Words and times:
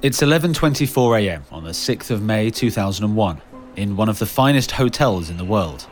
It's 0.00 0.20
11:24 0.20 1.20
a.m. 1.22 1.42
on 1.50 1.64
the 1.64 1.72
6th 1.72 2.12
of 2.12 2.22
May 2.22 2.50
2001 2.52 3.42
in 3.74 3.96
one 3.96 4.08
of 4.08 4.20
the 4.20 4.26
finest 4.26 4.70
hotels 4.70 5.28
in 5.28 5.38
the 5.38 5.44
world. 5.44 5.88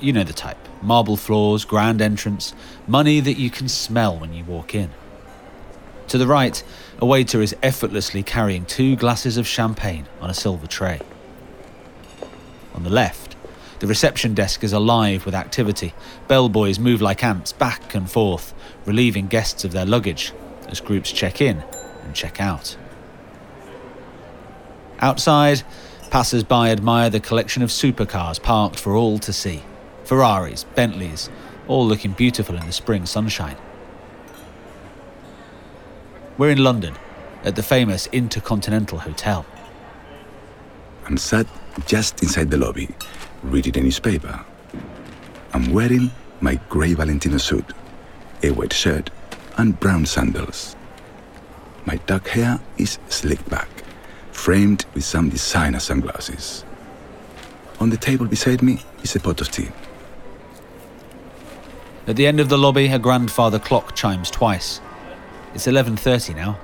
You 0.00 0.12
know 0.12 0.24
the 0.24 0.32
type. 0.32 0.58
Marble 0.82 1.16
floors, 1.16 1.64
grand 1.64 2.02
entrance, 2.02 2.54
money 2.88 3.20
that 3.20 3.38
you 3.38 3.48
can 3.48 3.68
smell 3.68 4.18
when 4.18 4.32
you 4.32 4.44
walk 4.44 4.74
in. 4.74 4.90
To 6.08 6.18
the 6.18 6.26
right, 6.26 6.60
a 6.98 7.06
waiter 7.06 7.40
is 7.40 7.54
effortlessly 7.62 8.24
carrying 8.24 8.64
two 8.64 8.96
glasses 8.96 9.36
of 9.36 9.46
champagne 9.46 10.06
on 10.20 10.28
a 10.28 10.34
silver 10.34 10.66
tray. 10.66 11.00
On 12.74 12.82
the 12.82 12.90
left, 12.90 13.36
the 13.78 13.86
reception 13.86 14.34
desk 14.34 14.64
is 14.64 14.72
alive 14.72 15.24
with 15.24 15.36
activity. 15.36 15.94
Bellboys 16.26 16.80
move 16.80 17.00
like 17.00 17.22
ants 17.22 17.52
back 17.52 17.94
and 17.94 18.10
forth, 18.10 18.52
relieving 18.86 19.26
guests 19.26 19.64
of 19.64 19.72
their 19.72 19.86
luggage 19.86 20.32
as 20.68 20.80
groups 20.80 21.12
check 21.12 21.40
in 21.40 21.62
and 22.04 22.14
check 22.14 22.40
out. 22.40 22.76
Outside, 25.00 25.62
passers 26.10 26.44
by 26.44 26.70
admire 26.70 27.10
the 27.10 27.20
collection 27.20 27.62
of 27.62 27.70
supercars 27.70 28.42
parked 28.42 28.78
for 28.78 28.94
all 28.94 29.18
to 29.18 29.32
see 29.32 29.62
Ferraris, 30.04 30.64
Bentleys, 30.74 31.30
all 31.68 31.86
looking 31.86 32.12
beautiful 32.12 32.56
in 32.56 32.66
the 32.66 32.72
spring 32.72 33.06
sunshine. 33.06 33.56
We're 36.36 36.50
in 36.50 36.64
London, 36.64 36.96
at 37.44 37.56
the 37.56 37.62
famous 37.62 38.06
Intercontinental 38.08 38.98
Hotel. 38.98 39.46
I'm 41.06 41.16
sat 41.16 41.46
just 41.86 42.22
inside 42.22 42.50
the 42.50 42.58
lobby, 42.58 42.88
reading 43.42 43.76
a 43.78 43.82
newspaper. 43.82 44.44
I'm 45.52 45.72
wearing 45.72 46.10
my 46.40 46.60
grey 46.68 46.94
Valentino 46.94 47.38
suit, 47.38 47.64
a 48.42 48.50
white 48.50 48.72
shirt, 48.72 49.10
and 49.56 49.78
brown 49.80 50.06
sandals. 50.06 50.76
My 51.84 51.96
dark 52.06 52.28
hair 52.28 52.60
is 52.78 52.98
slicked 53.08 53.48
back, 53.48 53.68
framed 54.32 54.84
with 54.94 55.04
some 55.04 55.28
designer 55.28 55.80
sunglasses. 55.80 56.64
On 57.80 57.90
the 57.90 57.96
table 57.96 58.26
beside 58.26 58.62
me 58.62 58.80
is 59.02 59.16
a 59.16 59.20
pot 59.20 59.40
of 59.40 59.50
tea. 59.50 59.68
At 62.06 62.16
the 62.16 62.26
end 62.26 62.40
of 62.40 62.48
the 62.48 62.58
lobby, 62.58 62.88
her 62.88 62.98
grandfather 62.98 63.58
clock 63.58 63.94
chimes 63.94 64.30
twice. 64.30 64.80
It's 65.54 65.66
11:30 65.66 66.34
now. 66.34 66.58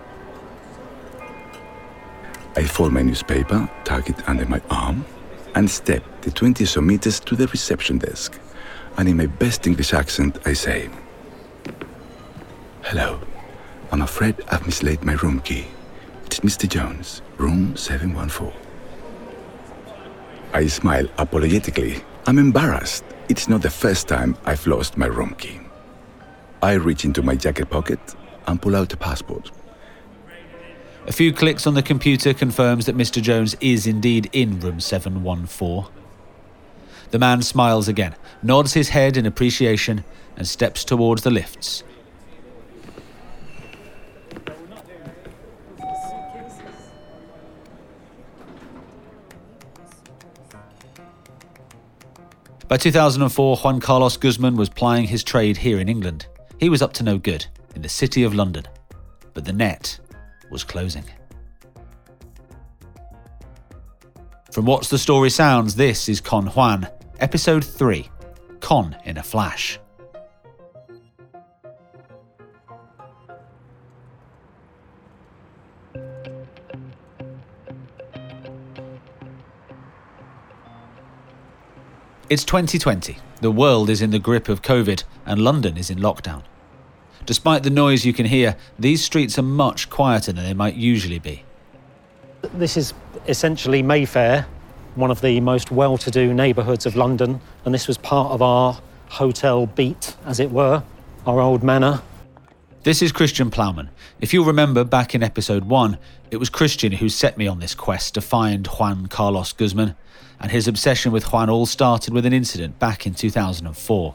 I 2.57 2.65
fold 2.65 2.93
my 2.93 3.03
newspaper, 3.03 3.69
tuck 3.85 4.09
it 4.09 4.29
under 4.29 4.47
my 4.47 4.61
arm, 4.71 5.05
and 5.55 5.71
step 5.71 6.03
the 6.23 6.31
20 6.31 6.65
or 6.65 6.67
so 6.67 6.81
meters 6.81 7.21
to 7.21 7.37
the 7.37 7.47
reception 7.49 7.99
desk. 7.99 8.39
And 8.97 9.09
in 9.09 9.17
my 9.17 9.27
best 9.27 9.67
English 9.67 9.93
accent, 9.93 10.39
I 10.47 10.55
say, 10.55 10.89
Hello. 12.91 13.19
I'm 13.91 14.03
afraid 14.03 14.37
I've 14.49 14.65
mislaid 14.65 15.03
my 15.03 15.15
room 15.15 15.41
key. 15.41 15.67
It's 16.25 16.39
Mr. 16.39 16.69
Jones, 16.69 17.21
room 17.37 17.77
714. 17.77 18.53
I 20.53 20.69
smile 20.69 21.09
apologetically. 21.19 22.05
I'm 22.29 22.39
embarrassed. 22.39 23.03
It's 23.29 23.49
not 23.49 23.63
the 23.63 23.71
first 23.71 24.07
time 24.07 24.37
I've 24.45 24.65
lost 24.69 24.97
my 24.97 25.07
room 25.07 25.35
key. 25.35 25.59
I 26.63 26.75
reach 26.75 27.05
into 27.05 27.23
my 27.23 27.35
jacket 27.35 27.71
pocket 27.71 27.99
and 28.47 28.63
pull 28.63 28.77
out 28.77 28.93
a 28.93 28.97
passport. 28.97 29.51
A 31.09 31.13
few 31.13 31.33
clicks 31.33 31.67
on 31.67 31.75
the 31.75 31.83
computer 31.83 32.33
confirms 32.33 32.87
that 32.87 32.97
Mr. 32.97 33.21
Jones 33.21 33.57
is 33.61 33.89
indeed 33.89 34.31
in 34.33 34.61
room 34.61 34.79
714. 34.79 35.93
The 37.11 37.19
man 37.19 37.43
smiles 37.43 37.89
again, 37.89 38.15
nods 38.45 38.75
his 38.75 38.91
head 38.91 39.17
in 39.17 39.27
appreciation, 39.27 40.05
and 40.37 40.47
steps 40.47 40.85
towards 40.85 41.23
the 41.23 41.33
lifts. 41.33 41.83
By 52.69 52.77
2004, 52.77 53.59
Juan 53.59 53.79
Carlos 53.79 54.17
Guzman 54.17 54.57
was 54.57 54.69
plying 54.69 55.07
his 55.07 55.23
trade 55.23 55.57
here 55.57 55.79
in 55.79 55.89
England. 55.89 56.27
He 56.59 56.69
was 56.69 56.83
up 56.83 56.93
to 56.95 57.05
no 57.05 57.17
good 57.17 57.47
in 57.77 57.83
the 57.83 57.89
city 57.89 58.25
of 58.25 58.35
London, 58.35 58.65
but 59.35 59.45
the 59.45 59.53
net 59.53 60.01
was 60.51 60.65
closing. 60.65 61.05
From 64.51 64.67
What's 64.67 64.89
the 64.89 64.99
Story 64.99 65.31
Sounds, 65.31 65.77
this 65.77 66.09
is 66.09 66.21
Con 66.21 66.49
Juan, 66.49 66.89
Episode 67.21 67.65
3 67.65 68.09
Con 68.59 68.97
in 69.05 69.19
a 69.19 69.23
Flash. 69.23 69.79
It's 82.29 82.43
2020. 82.43 83.19
The 83.41 83.53
world 83.53 83.89
is 83.89 84.03
in 84.03 84.11
the 84.11 84.19
grip 84.19 84.49
of 84.49 84.61
COVID, 84.61 85.05
and 85.25 85.41
London 85.41 85.77
is 85.77 85.91
in 85.91 85.99
lockdown. 85.99 86.43
Despite 87.25 87.63
the 87.63 87.71
noise 87.71 88.05
you 88.05 88.13
can 88.13 88.27
hear, 88.27 88.57
these 88.77 89.05
streets 89.05 89.39
are 89.39 89.43
much 89.43 89.89
quieter 89.91 90.33
than 90.33 90.43
they 90.43 90.53
might 90.53 90.75
usually 90.75 91.21
be. 91.21 91.45
This 92.55 92.77
is 92.77 92.95
essentially 93.29 93.81
Mayfair, 93.81 94.45
one 94.97 95.13
of 95.13 95.21
the 95.21 95.39
most 95.39 95.71
well 95.71 95.97
to 95.99 96.11
do 96.11 96.35
neighbourhoods 96.35 96.85
of 96.85 96.97
London, 96.97 97.41
and 97.65 97.73
this 97.73 97.87
was 97.87 97.97
part 97.97 98.33
of 98.33 98.43
our 98.43 98.81
hotel 99.09 99.67
beat, 99.67 100.17
as 100.25 100.41
it 100.41 100.51
were, 100.51 100.83
our 101.27 101.39
old 101.39 101.63
manor. 101.63 102.03
This 102.87 103.03
is 103.03 103.11
Christian 103.11 103.51
Plowman. 103.51 103.89
If 104.21 104.33
you'll 104.33 104.45
remember 104.45 104.85
back 104.85 105.13
in 105.13 105.25
episode 105.25 105.65
1, 105.65 105.99
it 106.31 106.37
was 106.37 106.49
Christian 106.49 106.93
who 106.93 107.09
set 107.09 107.37
me 107.37 107.49
on 107.49 107.59
this 107.59 107.75
quest 107.75 108.15
to 108.15 108.21
find 108.21 108.65
Juan 108.65 109.09
Carlos 109.09 109.53
Guzman, 109.53 109.97
and 110.39 110.53
his 110.53 110.69
obsession 110.69 111.11
with 111.11 111.33
Juan 111.33 111.51
all 111.51 111.67
started 111.67 112.15
with 112.15 112.25
an 112.25 112.33
incident 112.33 112.79
back 112.79 113.05
in 113.05 113.13
2004. 113.13 114.15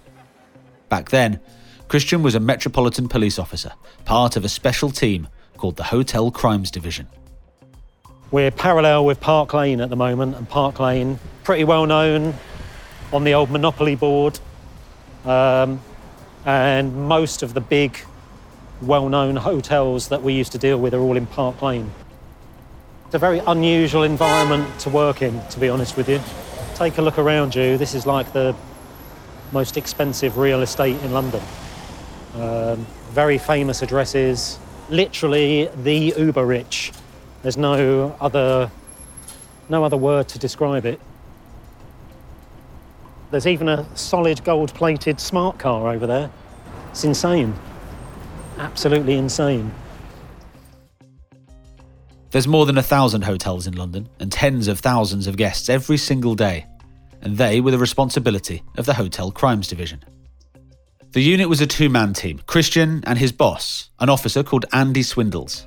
Back 0.88 1.10
then, 1.10 1.42
Christian 1.90 2.24
was 2.24 2.34
a 2.34 2.40
Metropolitan 2.40 3.10
Police 3.10 3.38
officer, 3.38 3.74
part 4.06 4.38
of 4.38 4.46
a 4.46 4.48
special 4.48 4.90
team 4.90 5.28
called 5.58 5.76
the 5.76 5.84
Hotel 5.84 6.32
Crimes 6.32 6.72
Division. 6.72 7.10
We're 8.32 8.52
parallel 8.52 9.04
with 9.04 9.20
Park 9.20 9.54
Lane 9.54 9.82
at 9.82 9.90
the 9.90 9.98
moment, 9.98 10.38
and 10.38 10.48
Park 10.48 10.80
Lane, 10.80 11.20
pretty 11.44 11.66
well 11.66 11.86
known 11.86 12.36
on 13.12 13.26
the 13.26 13.34
old 13.34 13.52
Monopoly 13.52 13.96
board. 13.96 14.40
Um, 15.26 15.82
and 16.46 16.96
most 17.10 17.44
of 17.44 17.54
the 17.54 17.60
big, 17.60 18.00
well 18.82 19.10
known 19.10 19.36
hotels 19.36 20.08
that 20.10 20.24
we 20.24 20.34
used 20.34 20.52
to 20.54 20.58
deal 20.58 20.80
with 20.80 20.94
are 20.94 21.00
all 21.00 21.18
in 21.18 21.26
Park 21.26 21.62
Lane. 21.62 21.92
It's 23.06 23.16
a 23.16 23.20
very 23.20 23.40
unusual 23.40 24.04
environment 24.04 24.80
to 24.80 24.90
work 24.90 25.22
in, 25.22 25.42
to 25.50 25.60
be 25.60 25.70
honest 25.70 25.98
with 25.98 26.10
you. 26.10 26.20
Take 26.76 26.98
a 26.98 27.02
look 27.02 27.20
around 27.20 27.54
you. 27.56 27.78
This 27.78 27.94
is 27.94 28.06
like 28.06 28.32
the 28.34 28.56
most 29.52 29.78
expensive 29.78 30.38
real 30.38 30.62
estate 30.62 30.96
in 31.04 31.12
London. 31.12 31.42
Um, 32.36 32.86
very 33.10 33.38
famous 33.38 33.82
addresses, 33.82 34.58
literally 34.90 35.70
the 35.84 36.14
uber 36.18 36.46
rich. 36.46 36.94
There's 37.44 37.58
no 37.58 38.16
other, 38.22 38.72
no 39.68 39.84
other 39.84 39.98
word 39.98 40.30
to 40.30 40.40
describe 40.40 40.86
it. 40.86 41.00
There's 43.32 43.48
even 43.48 43.68
a 43.70 43.86
solid 43.98 44.44
gold 44.44 44.74
plated 44.74 45.20
smart 45.20 45.58
car 45.58 45.90
over 45.90 46.08
there. 46.08 46.32
It's 46.92 47.04
insane. 47.04 47.54
Absolutely 48.62 49.16
insane. 49.16 49.72
There's 52.30 52.48
more 52.48 52.68
than 52.68 52.78
a 52.78 52.84
thousand 52.84 53.24
hotels 53.24 53.66
in 53.66 53.76
London 53.76 54.08
and 54.20 54.32
tens 54.32 54.68
of 54.68 54.80
thousands 54.80 55.26
of 55.26 55.36
guests 55.36 55.68
every 55.68 55.98
single 55.98 56.36
day, 56.36 56.68
and 57.22 57.38
they 57.38 57.60
were 57.60 57.72
the 57.72 57.80
responsibility 57.80 58.62
of 58.78 58.86
the 58.86 58.94
Hotel 58.94 59.32
Crimes 59.32 59.68
Division. 59.68 60.04
The 61.12 61.22
unit 61.22 61.50
was 61.50 61.60
a 61.60 61.66
two 61.66 61.90
man 61.90 62.14
team 62.14 62.40
Christian 62.46 63.04
and 63.08 63.18
his 63.18 63.32
boss, 63.32 63.90
an 64.00 64.10
officer 64.10 64.44
called 64.44 64.66
Andy 64.74 65.02
Swindles. 65.02 65.66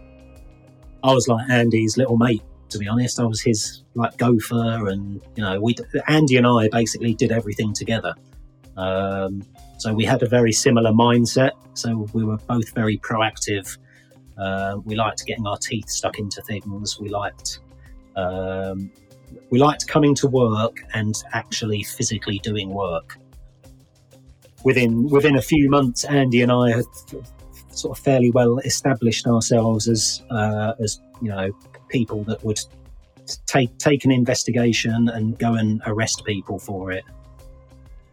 I 1.02 1.12
was 1.12 1.26
like 1.26 1.50
Andy's 1.50 1.96
little 1.96 2.16
mate, 2.16 2.42
to 2.68 2.78
be 2.78 2.86
honest. 2.86 3.18
I 3.18 3.24
was 3.24 3.42
his 3.42 3.82
like 3.94 4.16
gopher, 4.18 4.86
and 4.86 5.20
you 5.34 5.42
know, 5.42 5.60
we 5.60 5.74
Andy 6.06 6.36
and 6.36 6.46
I 6.46 6.68
basically 6.68 7.12
did 7.12 7.32
everything 7.32 7.74
together. 7.74 8.14
Um, 8.76 9.42
so 9.84 9.92
we 9.92 10.06
had 10.06 10.22
a 10.22 10.26
very 10.26 10.50
similar 10.50 10.92
mindset. 10.92 11.50
So 11.74 12.08
we 12.14 12.24
were 12.24 12.38
both 12.48 12.74
very 12.74 12.96
proactive. 12.96 13.76
Uh, 14.38 14.78
we 14.82 14.94
liked 14.94 15.26
getting 15.26 15.46
our 15.46 15.58
teeth 15.58 15.90
stuck 15.90 16.18
into 16.18 16.40
things. 16.40 16.98
We 16.98 17.10
liked 17.10 17.58
um, 18.16 18.90
we 19.50 19.58
liked 19.58 19.86
coming 19.86 20.14
to 20.14 20.26
work 20.26 20.78
and 20.94 21.14
actually 21.34 21.82
physically 21.82 22.38
doing 22.38 22.70
work. 22.70 23.18
Within 24.62 25.06
within 25.10 25.36
a 25.36 25.42
few 25.42 25.68
months, 25.68 26.04
Andy 26.04 26.40
and 26.40 26.50
I 26.50 26.70
had 26.70 26.86
sort 27.68 27.98
of 27.98 28.02
fairly 28.02 28.30
well 28.30 28.60
established 28.60 29.26
ourselves 29.26 29.86
as 29.86 30.22
uh, 30.30 30.72
as 30.82 30.98
you 31.20 31.28
know 31.28 31.52
people 31.90 32.24
that 32.24 32.42
would 32.42 32.60
take 33.44 33.76
take 33.76 34.06
an 34.06 34.12
investigation 34.12 35.10
and 35.10 35.38
go 35.38 35.52
and 35.52 35.82
arrest 35.84 36.24
people 36.24 36.58
for 36.58 36.90
it. 36.90 37.04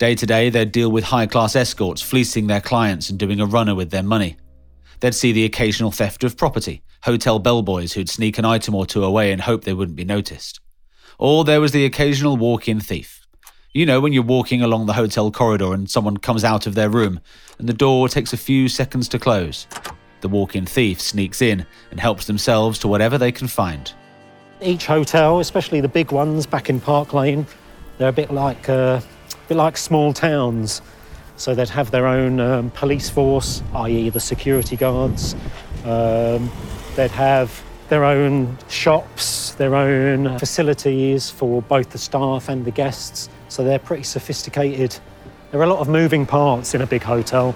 Day 0.02 0.16
to 0.16 0.26
day, 0.26 0.50
they'd 0.50 0.72
deal 0.72 0.92
with 0.92 1.04
high 1.04 1.28
class 1.28 1.56
escorts 1.56 2.02
fleecing 2.02 2.48
their 2.48 2.60
clients 2.60 3.12
and 3.12 3.20
doing 3.20 3.40
a 3.40 3.46
runner 3.46 3.76
with 3.76 3.92
their 3.92 4.02
money. 4.02 4.36
They'd 5.00 5.14
see 5.14 5.32
the 5.32 5.46
occasional 5.46 5.92
theft 5.92 6.24
of 6.24 6.36
property, 6.36 6.82
hotel 7.04 7.38
bellboys 7.38 7.94
who'd 7.94 8.10
sneak 8.10 8.40
an 8.40 8.44
item 8.44 8.74
or 8.74 8.88
two 8.88 9.04
away 9.04 9.32
and 9.32 9.40
hope 9.40 9.64
they 9.64 9.76
wouldn't 9.76 9.96
be 9.96 10.04
noticed. 10.04 10.60
Or 11.20 11.44
there 11.44 11.62
was 11.62 11.72
the 11.72 11.86
occasional 11.86 12.36
walk 12.36 12.68
in 12.68 12.80
thief. 12.80 13.28
You 13.76 13.86
know, 13.86 14.02
when 14.02 14.12
you're 14.12 14.24
walking 14.24 14.64
along 14.64 14.88
the 14.88 14.94
hotel 14.94 15.30
corridor 15.30 15.72
and 15.72 15.88
someone 15.88 16.18
comes 16.18 16.44
out 16.44 16.66
of 16.66 16.74
their 16.74 16.90
room 16.90 17.20
and 17.60 17.70
the 17.70 17.72
door 17.72 18.10
takes 18.10 18.34
a 18.34 18.38
few 18.38 18.70
seconds 18.70 19.08
to 19.10 19.20
close. 19.20 19.68
The 20.22 20.30
walk 20.30 20.56
in 20.56 20.66
thief 20.66 21.00
sneaks 21.00 21.44
in 21.44 21.64
and 21.92 22.00
helps 22.00 22.26
themselves 22.26 22.80
to 22.80 22.88
whatever 22.88 23.20
they 23.20 23.32
can 23.32 23.48
find. 23.48 23.94
Each 24.62 24.88
hotel, 24.88 25.42
especially 25.42 25.80
the 25.80 25.88
big 25.88 26.12
ones 26.12 26.48
back 26.48 26.72
in 26.72 26.82
Park 26.82 27.14
Lane, 27.14 27.46
they're 28.00 28.10
a 28.10 28.12
bit 28.12 28.32
like 28.32 28.68
uh, 28.68 29.00
bit 29.52 29.58
like 29.58 29.76
small 29.76 30.14
towns. 30.14 30.82
So 31.36 31.54
they'd 31.54 31.68
have 31.68 31.92
their 31.92 32.08
own 32.08 32.40
um, 32.40 32.70
police 32.72 33.10
force, 33.10 33.62
i.e., 33.74 34.10
the 34.10 34.20
security 34.22 34.78
guards. 34.78 35.36
Um, 35.84 36.50
they'd 36.96 37.12
have 37.12 37.62
their 37.90 38.06
own 38.06 38.58
shops, 38.70 39.52
their 39.56 39.76
own 39.76 40.40
facilities 40.40 41.30
for 41.30 41.62
both 41.64 41.90
the 41.90 41.98
staff 41.98 42.48
and 42.48 42.64
the 42.64 42.72
guests. 42.72 43.28
So 43.50 43.66
they're 43.66 43.78
pretty 43.78 44.04
sophisticated. 44.04 44.98
There 45.52 45.60
are 45.60 45.66
a 45.66 45.68
lot 45.68 45.80
of 45.80 45.90
moving 45.90 46.26
parts 46.26 46.74
in 46.74 46.82
a 46.82 46.88
big 46.88 47.04
hotel. 47.04 47.54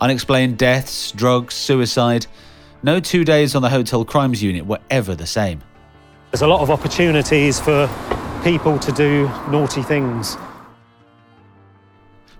Unexplained 0.00 0.58
deaths, 0.58 1.12
drugs, 1.12 1.54
suicide. 1.54 2.26
No 2.82 2.98
two 2.98 3.24
days 3.24 3.54
on 3.54 3.62
the 3.62 3.70
hotel 3.70 4.04
crimes 4.04 4.42
unit 4.42 4.66
were 4.66 4.80
ever 4.90 5.14
the 5.14 5.28
same. 5.28 5.62
There's 6.32 6.42
a 6.42 6.48
lot 6.48 6.60
of 6.60 6.70
opportunities 6.72 7.60
for 7.60 7.88
people 8.42 8.80
to 8.80 8.90
do 8.90 9.28
naughty 9.48 9.82
things. 9.82 10.36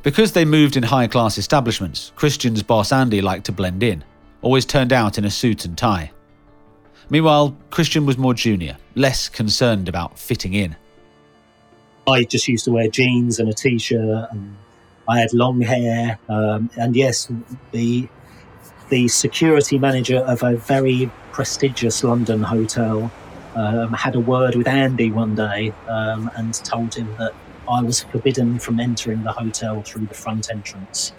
Because 0.02 0.32
they 0.32 0.47
moved 0.47 0.76
in 0.76 0.82
high 0.82 1.06
class 1.06 1.37
establishments, 1.37 2.12
Christian's 2.17 2.62
boss 2.62 2.91
Andy 2.91 3.20
liked 3.20 3.44
to 3.47 3.52
blend 3.52 3.82
in, 3.82 4.02
always 4.41 4.64
turned 4.64 4.93
out 4.93 5.19
in 5.19 5.26
a 5.26 5.31
suit 5.31 5.67
and 5.67 5.76
tie. 5.76 6.11
Meanwhile, 7.11 7.56
Christian 7.70 8.06
was 8.06 8.17
more 8.17 8.32
junior, 8.32 8.79
less 8.94 9.29
concerned 9.29 9.88
about 9.88 10.19
fitting 10.19 10.55
in. 10.55 10.76
I 12.06 12.25
just 12.25 12.49
used 12.49 12.64
to 12.64 12.73
wear 12.73 12.88
jeans 12.88 13.38
and 13.38 13.49
a 13.49 13.52
t-shirt, 13.52 14.29
and 14.31 14.56
I 15.06 15.20
had 15.20 15.35
long 15.35 15.61
hair. 15.61 16.19
Um, 16.29 16.70
and 16.76 16.97
yes, 16.97 17.31
the 17.73 18.08
the 18.88 19.06
security 19.06 19.79
manager 19.79 20.19
of 20.19 20.43
a 20.43 20.56
very 20.56 21.11
prestigious 21.31 22.02
London 22.02 22.43
hotel 22.43 23.11
um, 23.55 23.93
had 23.93 24.17
a 24.17 24.20
word 24.20 24.56
with 24.56 24.67
Andy 24.67 25.12
one 25.12 25.37
day 25.37 25.73
um, 25.87 26.29
and 26.37 26.52
told 26.55 26.94
him 26.94 27.14
that 27.19 27.32
I 27.71 27.83
was 27.83 28.03
forbidden 28.03 28.59
from 28.59 28.81
entering 28.81 29.23
the 29.23 29.33
hotel 29.33 29.83
through 29.83 30.07
the 30.07 30.15
front 30.15 30.51
entrance. 30.51 31.13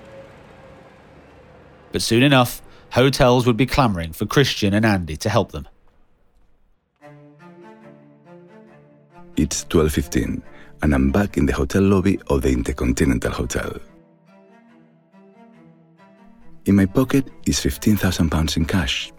But 1.94 2.02
soon 2.02 2.24
enough, 2.24 2.62
hotels 2.92 3.48
would 3.48 3.58
be 3.58 3.66
clamouring 3.66 4.12
for 4.12 4.26
Christian 4.26 4.74
and 4.74 4.86
Andy 4.86 5.16
to 5.18 5.30
help 5.30 5.52
them. 5.54 5.68
It's 9.38 9.64
12:15 9.66 10.44
and 10.84 10.94
I'm 10.94 11.12
back 11.12 11.38
in 11.38 11.46
the 11.46 11.54
hotel 11.54 11.84
lobby 11.84 12.20
of 12.28 12.42
the 12.42 12.52
Intercontinental 12.52 13.32
Hotel. 13.32 13.80
In 16.66 16.76
my 16.76 16.86
pocket 16.86 17.32
is 17.46 17.60
15,000 17.60 18.30
pounds 18.30 18.58
in 18.58 18.66
cash 18.66 19.12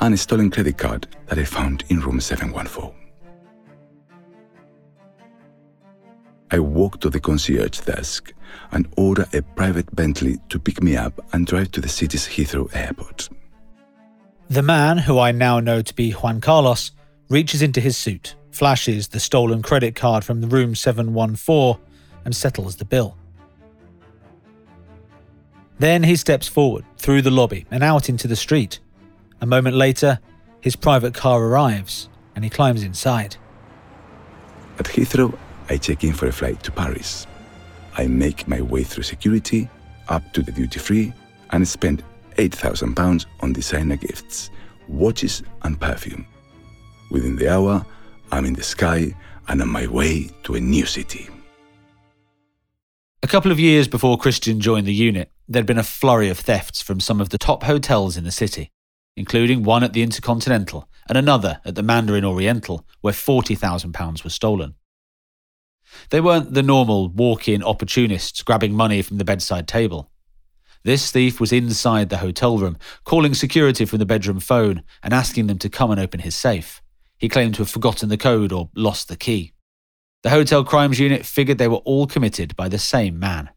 and 0.00 0.14
a 0.14 0.16
stolen 0.16 0.50
credit 0.50 0.76
card 0.76 1.06
that 1.26 1.38
I 1.38 1.44
found 1.44 1.84
in 1.88 2.00
room 2.00 2.20
714. 2.20 3.09
I 6.52 6.58
walk 6.58 7.00
to 7.00 7.10
the 7.10 7.20
concierge 7.20 7.80
desk 7.80 8.32
and 8.72 8.88
order 8.96 9.26
a 9.32 9.42
private 9.42 9.94
Bentley 9.94 10.38
to 10.48 10.58
pick 10.58 10.82
me 10.82 10.96
up 10.96 11.24
and 11.32 11.46
drive 11.46 11.70
to 11.72 11.80
the 11.80 11.88
city's 11.88 12.26
Heathrow 12.26 12.74
airport. 12.74 13.28
The 14.48 14.62
man, 14.62 14.98
who 14.98 15.18
I 15.18 15.30
now 15.30 15.60
know 15.60 15.80
to 15.80 15.94
be 15.94 16.10
Juan 16.10 16.40
Carlos, 16.40 16.90
reaches 17.28 17.62
into 17.62 17.80
his 17.80 17.96
suit, 17.96 18.34
flashes 18.50 19.08
the 19.08 19.20
stolen 19.20 19.62
credit 19.62 19.94
card 19.94 20.24
from 20.24 20.40
the 20.40 20.48
room 20.48 20.74
714, 20.74 21.80
and 22.24 22.34
settles 22.34 22.76
the 22.76 22.84
bill. 22.84 23.16
Then 25.78 26.02
he 26.02 26.16
steps 26.16 26.48
forward, 26.48 26.84
through 26.98 27.22
the 27.22 27.30
lobby, 27.30 27.64
and 27.70 27.84
out 27.84 28.08
into 28.08 28.26
the 28.26 28.36
street. 28.36 28.80
A 29.40 29.46
moment 29.46 29.76
later, 29.76 30.18
his 30.60 30.76
private 30.76 31.14
car 31.14 31.42
arrives, 31.42 32.08
and 32.34 32.44
he 32.44 32.50
climbs 32.50 32.82
inside. 32.82 33.36
At 34.78 34.86
Heathrow, 34.86 35.38
I 35.70 35.76
check 35.76 36.02
in 36.02 36.12
for 36.12 36.26
a 36.26 36.32
flight 36.32 36.60
to 36.64 36.72
Paris. 36.72 37.28
I 37.96 38.08
make 38.08 38.48
my 38.48 38.60
way 38.60 38.82
through 38.82 39.04
security, 39.04 39.68
up 40.08 40.32
to 40.32 40.42
the 40.42 40.50
duty 40.50 40.80
free, 40.80 41.12
and 41.50 41.66
spend 41.66 42.02
£8,000 42.36 43.26
on 43.38 43.52
designer 43.52 43.96
gifts, 43.96 44.50
watches, 44.88 45.44
and 45.62 45.80
perfume. 45.80 46.26
Within 47.12 47.36
the 47.36 47.48
hour, 47.48 47.86
I'm 48.32 48.46
in 48.46 48.54
the 48.54 48.64
sky 48.64 49.14
and 49.46 49.62
on 49.62 49.68
my 49.68 49.86
way 49.86 50.30
to 50.42 50.56
a 50.56 50.60
new 50.60 50.86
city. 50.86 51.28
A 53.22 53.28
couple 53.28 53.52
of 53.52 53.60
years 53.60 53.86
before 53.86 54.18
Christian 54.18 54.60
joined 54.60 54.88
the 54.88 54.94
unit, 54.94 55.30
there'd 55.46 55.66
been 55.66 55.78
a 55.78 55.84
flurry 55.84 56.30
of 56.30 56.38
thefts 56.38 56.82
from 56.82 56.98
some 56.98 57.20
of 57.20 57.28
the 57.28 57.38
top 57.38 57.62
hotels 57.62 58.16
in 58.16 58.24
the 58.24 58.32
city, 58.32 58.72
including 59.16 59.62
one 59.62 59.84
at 59.84 59.92
the 59.92 60.02
Intercontinental 60.02 60.88
and 61.08 61.16
another 61.16 61.60
at 61.64 61.76
the 61.76 61.82
Mandarin 61.82 62.24
Oriental, 62.24 62.84
where 63.02 63.14
£40,000 63.14 64.24
was 64.24 64.34
stolen. 64.34 64.74
They 66.10 66.20
weren't 66.20 66.54
the 66.54 66.62
normal 66.62 67.08
walk 67.08 67.48
in 67.48 67.62
opportunists 67.62 68.42
grabbing 68.42 68.74
money 68.74 69.02
from 69.02 69.18
the 69.18 69.24
bedside 69.24 69.68
table. 69.68 70.10
This 70.82 71.10
thief 71.10 71.40
was 71.40 71.52
inside 71.52 72.08
the 72.08 72.18
hotel 72.18 72.56
room, 72.56 72.78
calling 73.04 73.34
security 73.34 73.84
from 73.84 73.98
the 73.98 74.06
bedroom 74.06 74.40
phone 74.40 74.82
and 75.02 75.12
asking 75.12 75.46
them 75.46 75.58
to 75.58 75.68
come 75.68 75.90
and 75.90 76.00
open 76.00 76.20
his 76.20 76.34
safe. 76.34 76.80
He 77.18 77.28
claimed 77.28 77.54
to 77.56 77.62
have 77.62 77.70
forgotten 77.70 78.08
the 78.08 78.16
code 78.16 78.50
or 78.50 78.70
lost 78.74 79.08
the 79.08 79.16
key. 79.16 79.52
The 80.22 80.30
Hotel 80.30 80.64
Crimes 80.64 80.98
Unit 80.98 81.26
figured 81.26 81.58
they 81.58 81.68
were 81.68 81.76
all 81.78 82.06
committed 82.06 82.56
by 82.56 82.68
the 82.68 82.78
same 82.78 83.18
man. 83.18 83.50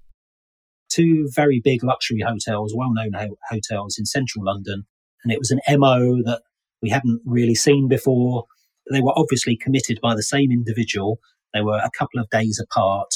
Two 0.90 1.30
very 1.34 1.62
big 1.64 1.84
luxury 1.84 2.22
hotels, 2.26 2.74
well 2.76 2.92
known 2.94 3.14
ho- 3.14 3.38
hotels 3.50 3.98
in 3.98 4.06
central 4.06 4.46
London, 4.46 4.86
and 5.24 5.32
it 5.32 5.40
was 5.40 5.52
an 5.52 5.60
MO 5.80 6.22
that 6.24 6.42
we 6.82 6.90
hadn't 6.90 7.22
really 7.26 7.56
seen 7.56 7.88
before. 7.88 8.46
They 8.92 9.02
were 9.02 9.18
obviously 9.18 9.56
committed 9.56 10.00
by 10.02 10.14
the 10.14 10.24
same 10.24 10.52
individual 10.52 11.20
they 11.54 11.62
were 11.62 11.78
a 11.78 11.92
couple 11.98 12.20
of 12.20 12.30
days 12.30 12.60
apart, 12.60 13.10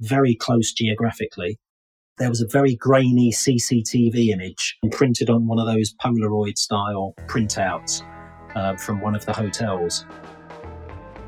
very 0.00 0.34
close 0.34 0.72
geographically. 0.72 1.58
There 2.18 2.28
was 2.28 2.40
a 2.40 2.48
very 2.48 2.74
grainy 2.76 3.32
CCTV 3.32 4.28
image 4.28 4.76
printed 4.90 5.30
on 5.30 5.46
one 5.46 5.58
of 5.58 5.66
those 5.66 5.94
Polaroid 6.02 6.58
style 6.58 7.14
printouts 7.26 8.02
uh, 8.56 8.76
from 8.76 9.00
one 9.00 9.14
of 9.14 9.24
the 9.24 9.32
hotels. 9.32 10.04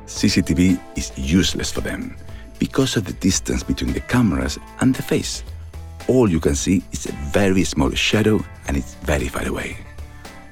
CCTV 0.05 0.79
is 0.97 1.11
useless 1.17 1.71
for 1.71 1.81
them 1.81 2.17
because 2.59 2.97
of 2.97 3.05
the 3.05 3.13
distance 3.13 3.63
between 3.63 3.93
the 3.93 4.01
cameras 4.01 4.59
and 4.81 4.93
the 4.93 5.01
face. 5.01 5.43
All 6.07 6.29
you 6.29 6.39
can 6.39 6.55
see 6.55 6.83
is 6.91 7.05
a 7.05 7.13
very 7.31 7.63
small 7.63 7.91
shadow 7.91 8.43
and 8.67 8.75
it's 8.75 8.95
very 8.95 9.29
far 9.29 9.47
away. 9.47 9.77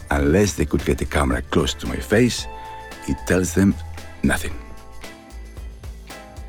Unless 0.10 0.53
they 0.53 0.65
could 0.65 0.86
get 0.86 0.98
the 0.98 1.05
camera 1.05 1.41
close 1.41 1.74
to 1.75 1.88
my 1.88 1.98
face, 1.98 2.48
it 3.07 3.17
tells 3.27 3.53
them 3.53 3.75
nothing. 4.24 4.53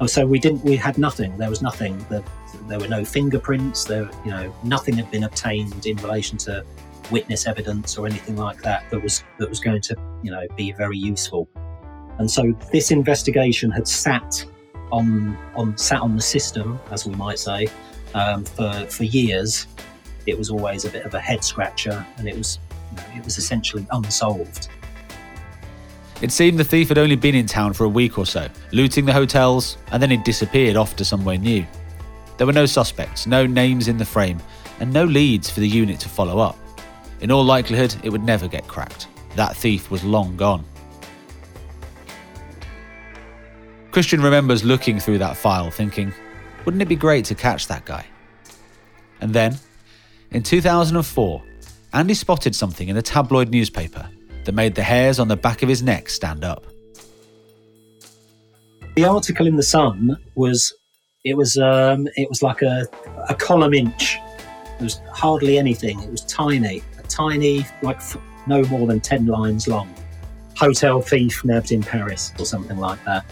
Oh, 0.01 0.07
so 0.07 0.27
we 0.27 0.39
didn't. 0.39 0.65
We 0.65 0.77
had 0.77 0.97
nothing. 0.97 1.37
There 1.37 1.51
was 1.51 1.61
nothing. 1.61 1.99
There, 2.09 2.25
there 2.67 2.79
were 2.79 2.89
no 2.89 3.05
fingerprints. 3.05 3.85
There, 3.85 4.09
you 4.25 4.31
know, 4.31 4.55
nothing 4.65 4.95
had 4.95 5.11
been 5.11 5.25
obtained 5.25 5.85
in 5.85 5.97
relation 5.99 6.39
to 6.39 6.65
witness 7.11 7.47
evidence 7.47 7.99
or 7.99 8.07
anything 8.07 8.37
like 8.37 8.63
that 8.63 8.89
that 8.91 9.03
was 9.03 9.23
that 9.39 9.49
was 9.49 9.61
going 9.61 9.83
to, 9.83 9.97
you 10.23 10.31
know, 10.31 10.47
be 10.57 10.73
very 10.73 10.97
useful. 10.97 11.49
And 12.19 12.31
so 12.31 12.53
this 12.73 12.91
investigation 12.91 13.71
had 13.71 13.87
sat 13.87 14.45
on 14.91 15.37
on 15.55 15.77
sat 15.77 16.01
on 16.01 16.17
the 16.17 16.23
system, 16.23 16.81
as 16.91 17.07
we 17.07 17.15
might 17.15 17.39
say, 17.39 17.69
um, 18.15 18.45
for 18.45 18.73
for 18.89 19.05
years. 19.05 19.67
It 20.27 20.39
was 20.39 20.51
always 20.51 20.85
a 20.85 20.91
bit 20.91 21.05
of 21.05 21.15
a 21.15 21.21
head 21.21 21.45
scratcher, 21.45 22.07
and 22.17 22.29
it 22.29 22.37
was 22.37 22.59
you 22.91 22.97
know, 22.97 23.19
it 23.19 23.25
was 23.25 23.37
essentially 23.37 23.87
unsolved. 23.91 24.69
It 26.21 26.31
seemed 26.31 26.59
the 26.59 26.65
thief 26.65 26.91
had 26.91 26.99
only 26.99 27.17
been 27.17 27.35
in 27.35 27.47
town 27.47 27.73
for 27.73 27.85
a 27.85 27.89
week 27.89 28.19
or 28.19 28.27
so, 28.27 28.47
looting 28.73 29.07
the 29.07 29.13
hotels, 29.13 29.79
and 29.91 30.03
then 30.03 30.11
he'd 30.11 30.23
disappeared 30.23 30.77
off 30.77 30.95
to 30.97 31.05
somewhere 31.05 31.39
new. 31.39 31.67
There 32.37 32.47
were 32.47 32.53
no 32.53 32.67
suspects, 32.67 33.27
no 33.27 33.47
names 33.47 33.89
in 33.89 33.97
the 33.97 34.05
frame, 34.05 34.39
and 34.81 34.93
no 34.93 35.05
leads 35.05 35.49
for 35.49 35.61
the 35.61 35.69
unit 35.69 35.99
to 36.01 36.11
follow 36.11 36.39
up. 36.39 36.59
In 37.23 37.31
all 37.31 37.45
likelihood, 37.45 37.95
it 38.03 38.11
would 38.11 38.23
never 38.23 38.49
get 38.49 38.69
cracked. 38.69 39.09
That 39.35 39.57
thief 39.57 39.91
was 39.91 40.05
long 40.05 40.37
gone. 40.37 40.65
Christian 43.91 44.23
remembers 44.23 44.63
looking 44.63 45.01
through 45.01 45.19
that 45.19 45.39
file, 45.39 45.71
thinking, 45.71 46.13
wouldn't 46.67 46.83
it 46.83 46.89
be 46.89 46.97
great 46.97 47.25
to 47.27 47.35
catch 47.35 47.67
that 47.69 47.87
guy? 47.87 48.05
And 49.23 49.33
then, 49.33 49.59
in 50.33 50.43
2004, 50.43 51.43
Andy 51.95 52.15
spotted 52.15 52.55
something 52.55 52.89
in 52.89 52.99
a 52.99 53.03
tabloid 53.03 53.49
newspaper 53.49 54.09
that 54.45 54.53
made 54.53 54.75
the 54.75 54.83
hairs 54.83 55.19
on 55.19 55.29
the 55.29 55.37
back 55.37 55.63
of 55.63 55.69
his 55.69 55.83
neck 55.83 56.09
stand 56.09 56.45
up. 56.45 56.67
The 58.97 59.05
article 59.05 59.47
in 59.47 59.57
the 59.57 59.63
Sun 59.63 60.17
was 60.35 60.73
it 61.25 61.37
was 61.37 61.57
um, 61.59 62.09
it 62.17 62.29
was 62.29 62.43
like 62.43 62.63
a, 62.63 62.87
a 63.29 63.35
column 63.35 63.75
inch. 63.75 64.19
It 64.79 64.83
was 64.83 65.01
hardly 65.13 65.59
anything. 65.59 66.01
It 66.01 66.11
was 66.11 66.23
tiny, 66.23 66.83
a 66.99 67.03
tiny, 67.03 67.67
like 67.83 67.99
f- 67.99 68.17
no 68.47 68.63
more 68.65 68.87
than 68.87 69.01
10 69.01 69.27
lines 69.27 69.69
long. 69.69 69.95
Hotel 70.57 71.01
thief 71.03 71.45
nabbed 71.45 71.73
in 71.73 71.83
Paris 71.83 72.33
or 72.39 72.47
something 72.47 72.79
like 72.79 73.03
that. 73.05 73.25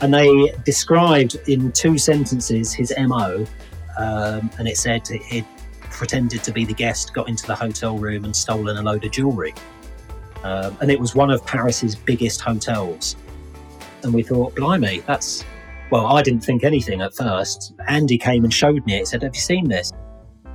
And 0.00 0.14
they 0.14 0.52
described 0.64 1.36
in 1.48 1.72
two 1.72 1.98
sentences 1.98 2.72
his 2.72 2.92
MO, 2.98 3.46
um, 3.98 4.50
and 4.58 4.68
it 4.68 4.76
said 4.76 5.02
it 5.10 5.44
pretended 5.90 6.44
to 6.44 6.52
be 6.52 6.64
the 6.64 6.74
guest, 6.74 7.14
got 7.14 7.28
into 7.28 7.46
the 7.46 7.54
hotel 7.54 7.96
room 7.96 8.24
and 8.24 8.36
stolen 8.36 8.76
a 8.76 8.82
load 8.82 9.04
of 9.04 9.10
jewellery. 9.10 9.54
Um, 10.42 10.76
and 10.80 10.90
it 10.90 11.00
was 11.00 11.14
one 11.14 11.30
of 11.30 11.44
Paris's 11.44 11.96
biggest 11.96 12.40
hotels. 12.40 13.16
And 14.02 14.14
we 14.14 14.22
thought, 14.22 14.54
blimey, 14.54 15.00
that's. 15.06 15.44
Well, 15.90 16.06
I 16.06 16.22
didn't 16.22 16.42
think 16.42 16.64
anything 16.64 17.00
at 17.00 17.14
first. 17.14 17.74
Andy 17.86 18.18
came 18.18 18.44
and 18.44 18.52
showed 18.52 18.84
me 18.86 18.96
it, 18.96 19.06
said, 19.06 19.22
Have 19.22 19.34
you 19.34 19.40
seen 19.40 19.68
this? 19.68 19.92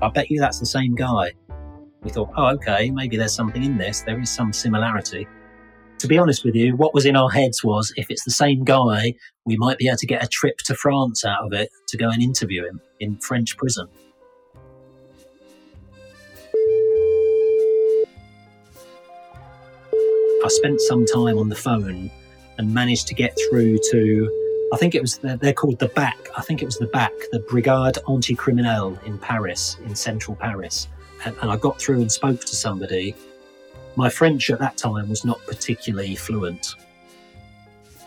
I 0.02 0.10
bet 0.10 0.30
you 0.30 0.40
that's 0.40 0.60
the 0.60 0.66
same 0.66 0.96
guy. 0.96 1.32
We 2.04 2.10
thought, 2.10 2.32
oh, 2.36 2.48
okay, 2.56 2.90
maybe 2.90 3.16
there's 3.16 3.34
something 3.34 3.64
in 3.64 3.78
this. 3.78 4.02
There 4.02 4.20
is 4.20 4.30
some 4.30 4.52
similarity. 4.52 5.28
To 6.00 6.08
be 6.08 6.18
honest 6.18 6.44
with 6.44 6.56
you, 6.56 6.76
what 6.76 6.96
was 6.96 7.06
in 7.06 7.16
our 7.16 7.30
heads 7.30 7.64
was 7.64 7.94
if 7.96 8.10
it's 8.10 8.26
the 8.26 8.32
same 8.32 8.64
guy, 8.64 9.14
we 9.46 9.56
might 9.58 9.78
be 9.78 9.88
able 9.88 9.98
to 9.98 10.08
get 10.08 10.24
a 10.24 10.28
trip 10.28 10.58
to 10.66 10.74
France 10.74 11.24
out 11.24 11.46
of 11.46 11.54
it 11.54 11.70
to 11.90 11.98
go 11.98 12.10
and 12.10 12.24
interview 12.24 12.66
him 12.66 12.82
in 13.00 13.18
French 13.20 13.56
prison. 13.56 13.88
Spent 20.52 20.80
some 20.82 21.06
time 21.06 21.38
on 21.38 21.50
the 21.50 21.56
phone 21.56 22.12
and 22.58 22.74
managed 22.74 23.08
to 23.08 23.16
get 23.16 23.38
through 23.50 23.78
to, 23.92 24.68
I 24.74 24.78
think 24.78 24.96
it 24.96 25.02
was, 25.02 25.18
they're 25.18 25.54
called 25.54 25.80
the 25.80 25.88
BAC. 25.90 26.18
I 26.38 26.42
think 26.42 26.62
it 26.62 26.66
was 26.66 26.78
the 26.78 26.88
BAC, 26.88 27.12
the 27.32 27.40
Brigade 27.40 27.98
Anticriminelle 28.08 29.04
in 29.06 29.18
Paris, 29.18 29.78
in 29.86 29.96
central 29.96 30.36
Paris. 30.36 30.88
And, 31.26 31.36
and 31.42 31.52
I 31.52 31.58
got 31.58 31.80
through 31.80 32.02
and 32.02 32.12
spoke 32.12 32.42
to 32.42 32.56
somebody. 32.56 33.16
My 33.96 34.10
French 34.10 34.50
at 34.50 34.60
that 34.60 34.78
time 34.78 35.10
was 35.10 35.26
not 35.26 35.40
particularly 35.46 36.16
fluent. 36.16 36.76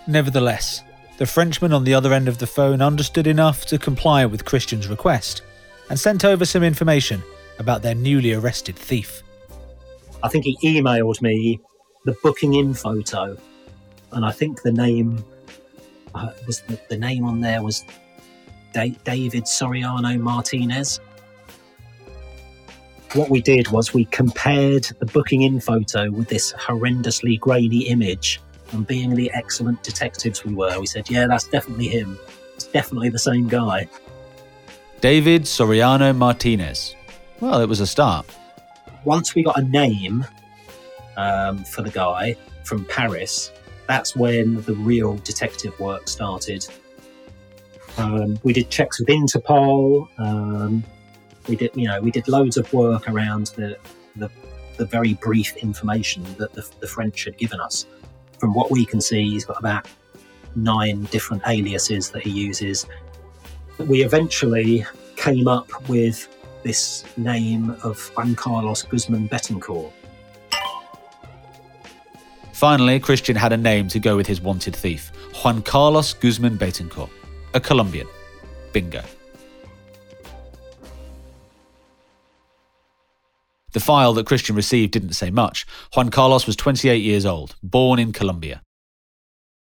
Nevertheless, 0.07 0.83
the 1.17 1.27
Frenchman 1.27 1.73
on 1.73 1.85
the 1.85 1.95
other 1.95 2.13
end 2.13 2.29
of 2.29 2.39
the 2.39 2.47
phone 2.47 2.83
understood 2.83 3.27
enough 3.27 3.67
to 3.67 3.79
comply 3.79 4.27
with 4.27 4.45
Christian's 4.45 4.89
request 4.89 5.43
and 5.91 5.99
sent 5.99 6.25
over 6.25 6.45
some 6.45 6.63
information 6.63 7.23
about 7.59 7.83
their 7.83 7.95
newly 7.95 8.33
arrested 8.33 8.77
thief. 8.77 9.23
I 10.23 10.29
think 10.29 10.45
he 10.45 10.57
emailed 10.63 11.23
me 11.23 11.61
the 12.05 12.17
booking 12.23 12.55
in 12.55 12.75
photo, 12.75 13.37
and 14.13 14.25
I 14.25 14.31
think 14.31 14.63
the 14.63 14.73
name 14.73 15.25
uh, 16.15 16.31
was 16.47 16.61
the, 16.63 16.79
the, 16.89 16.99
name 16.99 17.25
on 17.25 17.41
there 17.41 17.63
was 17.63 17.85
da- 18.73 18.97
David 19.05 19.45
Soriano 19.45 20.21
Martinez. 20.21 21.01
What 23.15 23.31
we 23.31 23.41
did 23.41 23.69
was 23.69 23.95
we 23.95 24.05
compared 24.07 24.85
the 24.99 25.07
booking 25.07 25.43
in 25.43 25.61
photo 25.61 26.11
with 26.11 26.29
this 26.29 26.53
horrendously 26.53 27.41
grainy 27.41 27.89
image, 27.89 28.41
and 28.73 28.87
being 28.87 29.15
the 29.15 29.31
excellent 29.33 29.83
detectives 29.83 30.45
we 30.45 30.55
were, 30.55 30.79
we 30.79 30.87
said, 30.87 31.09
"Yeah, 31.09 31.27
that's 31.27 31.49
definitely 31.49 31.89
him. 31.89 32.19
It's 32.55 32.67
definitely 32.67 33.09
the 33.09 33.19
same 33.19 33.49
guy." 33.49 33.89
David 35.01 35.43
Soriano 35.43 36.15
Martinez. 36.15 36.97
Well, 37.41 37.61
it 37.61 37.69
was 37.69 37.81
a 37.81 37.87
start. 37.87 38.27
Once 39.05 39.35
we 39.35 39.43
got 39.43 39.59
a 39.59 39.63
name 39.63 40.25
um, 41.17 41.65
for 41.65 41.83
the 41.83 41.91
guy 41.91 42.37
from 42.65 42.85
Paris, 42.87 43.53
that's 43.87 44.17
when 44.17 44.63
the 44.63 44.75
real 44.75 45.17
detective 45.19 45.79
work 45.79 46.09
started. 46.09 46.67
Um, 47.97 48.39
we 48.43 48.53
did 48.53 48.71
checks 48.71 48.99
with 48.99 49.09
Interpol. 49.09 50.09
Um, 50.19 50.83
we 51.49 51.57
did, 51.57 51.71
you 51.75 51.87
know, 51.87 52.01
we 52.01 52.11
did 52.11 52.27
loads 52.29 52.57
of 52.57 52.73
work 52.73 53.09
around 53.09 53.49
the 53.57 53.77
the, 54.17 54.31
the 54.77 54.87
very 54.87 55.15
brief 55.15 55.57
information 55.57 56.25
that 56.39 56.53
the, 56.53 56.69
the, 56.81 56.87
French 56.87 57.25
had 57.25 57.37
given 57.37 57.61
us. 57.61 57.87
From 58.39 58.55
what 58.55 58.71
we 58.71 58.85
can 58.85 59.01
see, 59.01 59.31
he's 59.31 59.45
got 59.45 59.59
about 59.59 59.89
nine 60.55 61.05
different 61.05 61.43
aliases 61.47 62.11
that 62.11 62.23
he 62.23 62.31
uses. 62.31 62.87
We 63.79 64.05
eventually 64.05 64.87
came 65.17 65.49
up 65.49 65.89
with 65.89 66.29
this 66.63 67.05
name 67.17 67.77
of 67.83 68.11
Juan 68.17 68.35
Carlos 68.35 68.83
Guzman 68.83 69.29
Betancourt. 69.29 69.93
Finally, 72.55 73.01
Christian 73.01 73.35
had 73.35 73.53
a 73.53 73.57
name 73.57 73.89
to 73.89 73.99
go 73.99 74.17
with 74.17 74.29
his 74.29 74.41
wanted 74.41 74.77
thief 74.77 75.11
Juan 75.43 75.61
Carlos 75.61 76.15
Guzman 76.15 76.57
Betancourt, 76.57 77.11
a 77.53 77.59
Colombian. 77.61 78.07
Bingo. 78.73 79.03
The 83.73 83.81
file 83.81 84.13
that 84.15 84.27
Christian 84.27 84.55
received 84.55 84.93
didn't 84.93 85.15
say 85.15 85.33
much. 85.33 85.67
Juan 85.97 86.11
Carlos 86.11 86.47
was 86.47 86.55
28 86.55 87.03
years 87.03 87.27
old, 87.27 87.57
born 87.61 87.99
in 87.99 88.13
Colombia. 88.13 88.63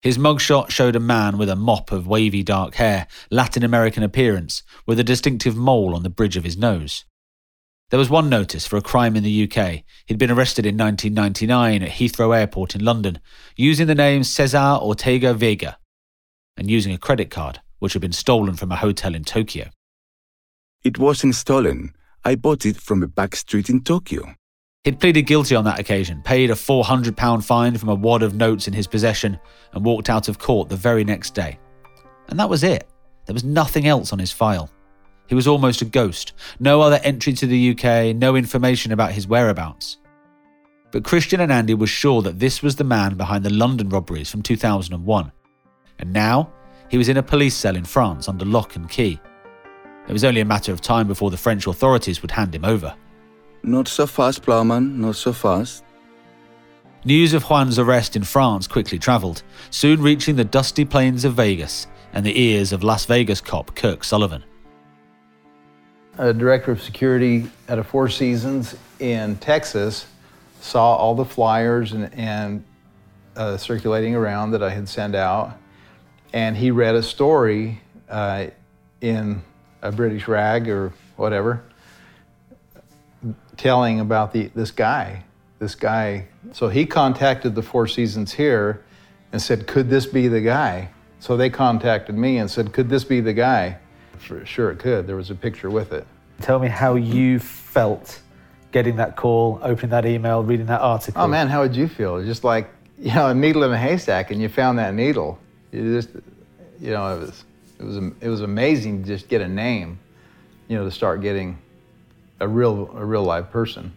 His 0.03 0.19
mugshot 0.19 0.69
showed 0.69 0.95
a 0.95 0.99
man 0.99 1.39
with 1.39 1.49
a 1.49 1.55
mop 1.55 1.91
of 1.91 2.05
wavy 2.05 2.43
dark 2.43 2.75
hair, 2.75 3.07
Latin 3.31 3.63
American 3.63 4.03
appearance, 4.03 4.61
with 4.85 4.99
a 4.99 5.03
distinctive 5.03 5.55
mole 5.55 5.95
on 5.95 6.03
the 6.03 6.11
bridge 6.11 6.37
of 6.37 6.43
his 6.43 6.57
nose. 6.57 7.05
There 7.89 7.99
was 7.99 8.09
one 8.09 8.27
notice 8.27 8.67
for 8.67 8.75
a 8.75 8.81
crime 8.81 9.15
in 9.15 9.23
the 9.23 9.49
UK. 9.49 9.83
He'd 10.07 10.17
been 10.17 10.29
arrested 10.31 10.65
in 10.65 10.75
1999 10.75 11.83
at 11.83 11.89
Heathrow 11.89 12.37
Airport 12.37 12.75
in 12.75 12.83
London, 12.83 13.19
using 13.55 13.87
the 13.87 13.95
name 13.95 14.25
Cesar 14.25 14.77
Ortega 14.81 15.33
Vega, 15.33 15.77
and 16.57 16.69
using 16.69 16.93
a 16.93 16.97
credit 16.97 17.29
card 17.29 17.61
which 17.79 17.93
had 17.93 18.01
been 18.01 18.11
stolen 18.11 18.55
from 18.55 18.73
a 18.73 18.75
hotel 18.75 19.15
in 19.15 19.23
Tokyo. 19.23 19.69
It 20.83 20.99
wasn't 20.99 21.35
stolen. 21.35 21.93
I 22.25 22.35
bought 22.35 22.65
it 22.65 22.75
from 22.75 23.03
a 23.03 23.07
back 23.07 23.37
street 23.37 23.69
in 23.69 23.85
Tokyo. 23.85 24.35
He'd 24.83 24.99
pleaded 24.99 25.21
guilty 25.21 25.55
on 25.55 25.63
that 25.63 25.79
occasion, 25.79 26.21
paid 26.23 26.49
a 26.49 26.55
£400 26.55 27.43
fine 27.43 27.77
from 27.77 27.87
a 27.87 27.95
wad 27.95 28.21
of 28.21 28.35
notes 28.35 28.67
in 28.67 28.73
his 28.73 28.87
possession, 28.87 29.39
and 29.71 29.85
walked 29.85 30.09
out 30.09 30.27
of 30.27 30.39
court 30.39 30.67
the 30.67 30.75
very 30.75 31.05
next 31.05 31.33
day. 31.33 31.57
And 32.27 32.37
that 32.37 32.49
was 32.49 32.63
it. 32.63 32.85
There 33.27 33.33
was 33.33 33.45
nothing 33.45 33.87
else 33.87 34.11
on 34.11 34.19
his 34.19 34.33
file. 34.33 34.69
He 35.27 35.35
was 35.35 35.47
almost 35.47 35.81
a 35.81 35.85
ghost. 35.85 36.33
No 36.59 36.81
other 36.81 36.99
entry 37.03 37.33
to 37.33 37.45
the 37.45 37.71
UK, 37.71 38.15
no 38.15 38.35
information 38.35 38.91
about 38.91 39.11
his 39.11 39.27
whereabouts. 39.27 39.97
But 40.91 41.03
Christian 41.03 41.41
and 41.41 41.51
Andy 41.51 41.73
were 41.73 41.87
sure 41.87 42.21
that 42.21 42.39
this 42.39 42.63
was 42.63 42.77
the 42.77 42.85
man 42.85 43.15
behind 43.15 43.43
the 43.43 43.53
London 43.53 43.89
robberies 43.89 44.31
from 44.31 44.41
2001. 44.41 45.31
And 45.99 46.13
now, 46.13 46.51
he 46.89 46.97
was 46.97 47.09
in 47.09 47.17
a 47.17 47.23
police 47.23 47.55
cell 47.55 47.75
in 47.75 47.83
France 47.83 48.29
under 48.29 48.45
lock 48.45 48.75
and 48.77 48.89
key. 48.89 49.19
It 50.07 50.13
was 50.13 50.23
only 50.23 50.39
a 50.39 50.45
matter 50.45 50.71
of 50.71 50.79
time 50.79 51.07
before 51.07 51.29
the 51.29 51.37
French 51.37 51.67
authorities 51.67 52.21
would 52.21 52.31
hand 52.31 52.55
him 52.55 52.63
over. 52.63 52.95
Not 53.63 53.89
so 53.89 54.07
fast, 54.07 54.43
Plowman, 54.43 55.01
not 55.01 55.17
so 55.17 55.33
fast. 55.33 55.83
News 57.03 57.33
of 57.33 57.43
Juan's 57.43 57.77
arrest 57.77 58.15
in 58.15 58.23
France 58.23 58.67
quickly 58.67 58.97
travelled, 58.97 59.43
soon 59.69 60.01
reaching 60.01 60.37
the 60.37 60.45
dusty 60.45 60.85
plains 60.85 61.25
of 61.25 61.33
Vegas 61.33 61.87
and 62.13 62.25
the 62.25 62.39
ears 62.39 62.71
of 62.71 62.83
Las 62.83 63.05
Vegas 63.05 63.41
cop 63.41 63.75
Kirk 63.75 64.05
Sullivan 64.05 64.43
a 66.17 66.33
director 66.33 66.71
of 66.71 66.81
security 66.81 67.49
at 67.67 67.77
a 67.77 67.83
Four 67.83 68.09
Seasons 68.09 68.75
in 68.99 69.37
Texas, 69.37 70.07
saw 70.61 70.95
all 70.95 71.15
the 71.15 71.25
flyers 71.25 71.93
and, 71.93 72.11
and 72.13 72.63
uh, 73.35 73.57
circulating 73.57 74.15
around 74.15 74.51
that 74.51 74.63
I 74.63 74.71
had 74.71 74.89
sent 74.89 75.15
out, 75.15 75.57
and 76.33 76.57
he 76.57 76.71
read 76.71 76.95
a 76.95 77.03
story 77.03 77.81
uh, 78.09 78.47
in 79.01 79.43
a 79.83 79.91
British 79.91 80.27
rag 80.27 80.67
or 80.67 80.91
whatever, 81.17 81.63
telling 83.55 83.99
about 83.99 84.33
the 84.33 84.49
this 84.55 84.71
guy, 84.71 85.23
this 85.59 85.75
guy. 85.75 86.27
So 86.51 86.69
he 86.69 86.85
contacted 86.87 87.53
the 87.53 87.61
Four 87.61 87.87
Seasons 87.87 88.33
here 88.33 88.83
and 89.31 89.39
said, 89.39 89.67
"Could 89.67 89.89
this 89.89 90.07
be 90.07 90.27
the 90.27 90.41
guy?" 90.41 90.89
So 91.19 91.37
they 91.37 91.51
contacted 91.51 92.15
me 92.15 92.39
and 92.39 92.49
said, 92.49 92.73
"Could 92.73 92.89
this 92.89 93.03
be 93.03 93.21
the 93.21 93.33
guy?" 93.33 93.77
For 94.19 94.45
sure, 94.45 94.71
it 94.71 94.79
could. 94.79 95.07
There 95.07 95.15
was 95.15 95.29
a 95.29 95.35
picture 95.35 95.69
with 95.69 95.91
it. 95.93 96.05
Tell 96.41 96.59
me 96.59 96.67
how 96.67 96.95
you 96.95 97.39
felt 97.39 98.21
getting 98.71 98.97
that 98.97 99.15
call, 99.15 99.59
opening 99.63 99.89
that 99.91 100.05
email, 100.05 100.43
reading 100.43 100.67
that 100.67 100.81
article. 100.81 101.21
Oh 101.21 101.27
man, 101.27 101.47
how 101.47 101.61
would 101.61 101.75
you 101.75 101.87
feel? 101.87 102.23
Just 102.23 102.43
like 102.43 102.69
you 102.99 103.13
know, 103.13 103.27
a 103.27 103.33
needle 103.33 103.63
in 103.63 103.71
a 103.71 103.77
haystack, 103.77 104.31
and 104.31 104.41
you 104.41 104.49
found 104.49 104.79
that 104.79 104.93
needle. 104.93 105.39
You 105.71 105.95
just, 105.95 106.09
you 106.79 106.91
know, 106.91 107.15
it 107.15 107.19
was, 107.19 107.43
it 107.79 107.83
was, 107.83 107.97
it 108.21 108.27
was 108.29 108.41
amazing 108.41 109.03
to 109.03 109.07
just 109.07 109.27
get 109.27 109.41
a 109.41 109.47
name, 109.47 109.99
you 110.67 110.77
know, 110.77 110.85
to 110.85 110.91
start 110.91 111.21
getting 111.21 111.59
a 112.39 112.47
real, 112.47 112.89
a 112.95 113.05
real 113.05 113.23
live 113.23 113.51
person. 113.51 113.93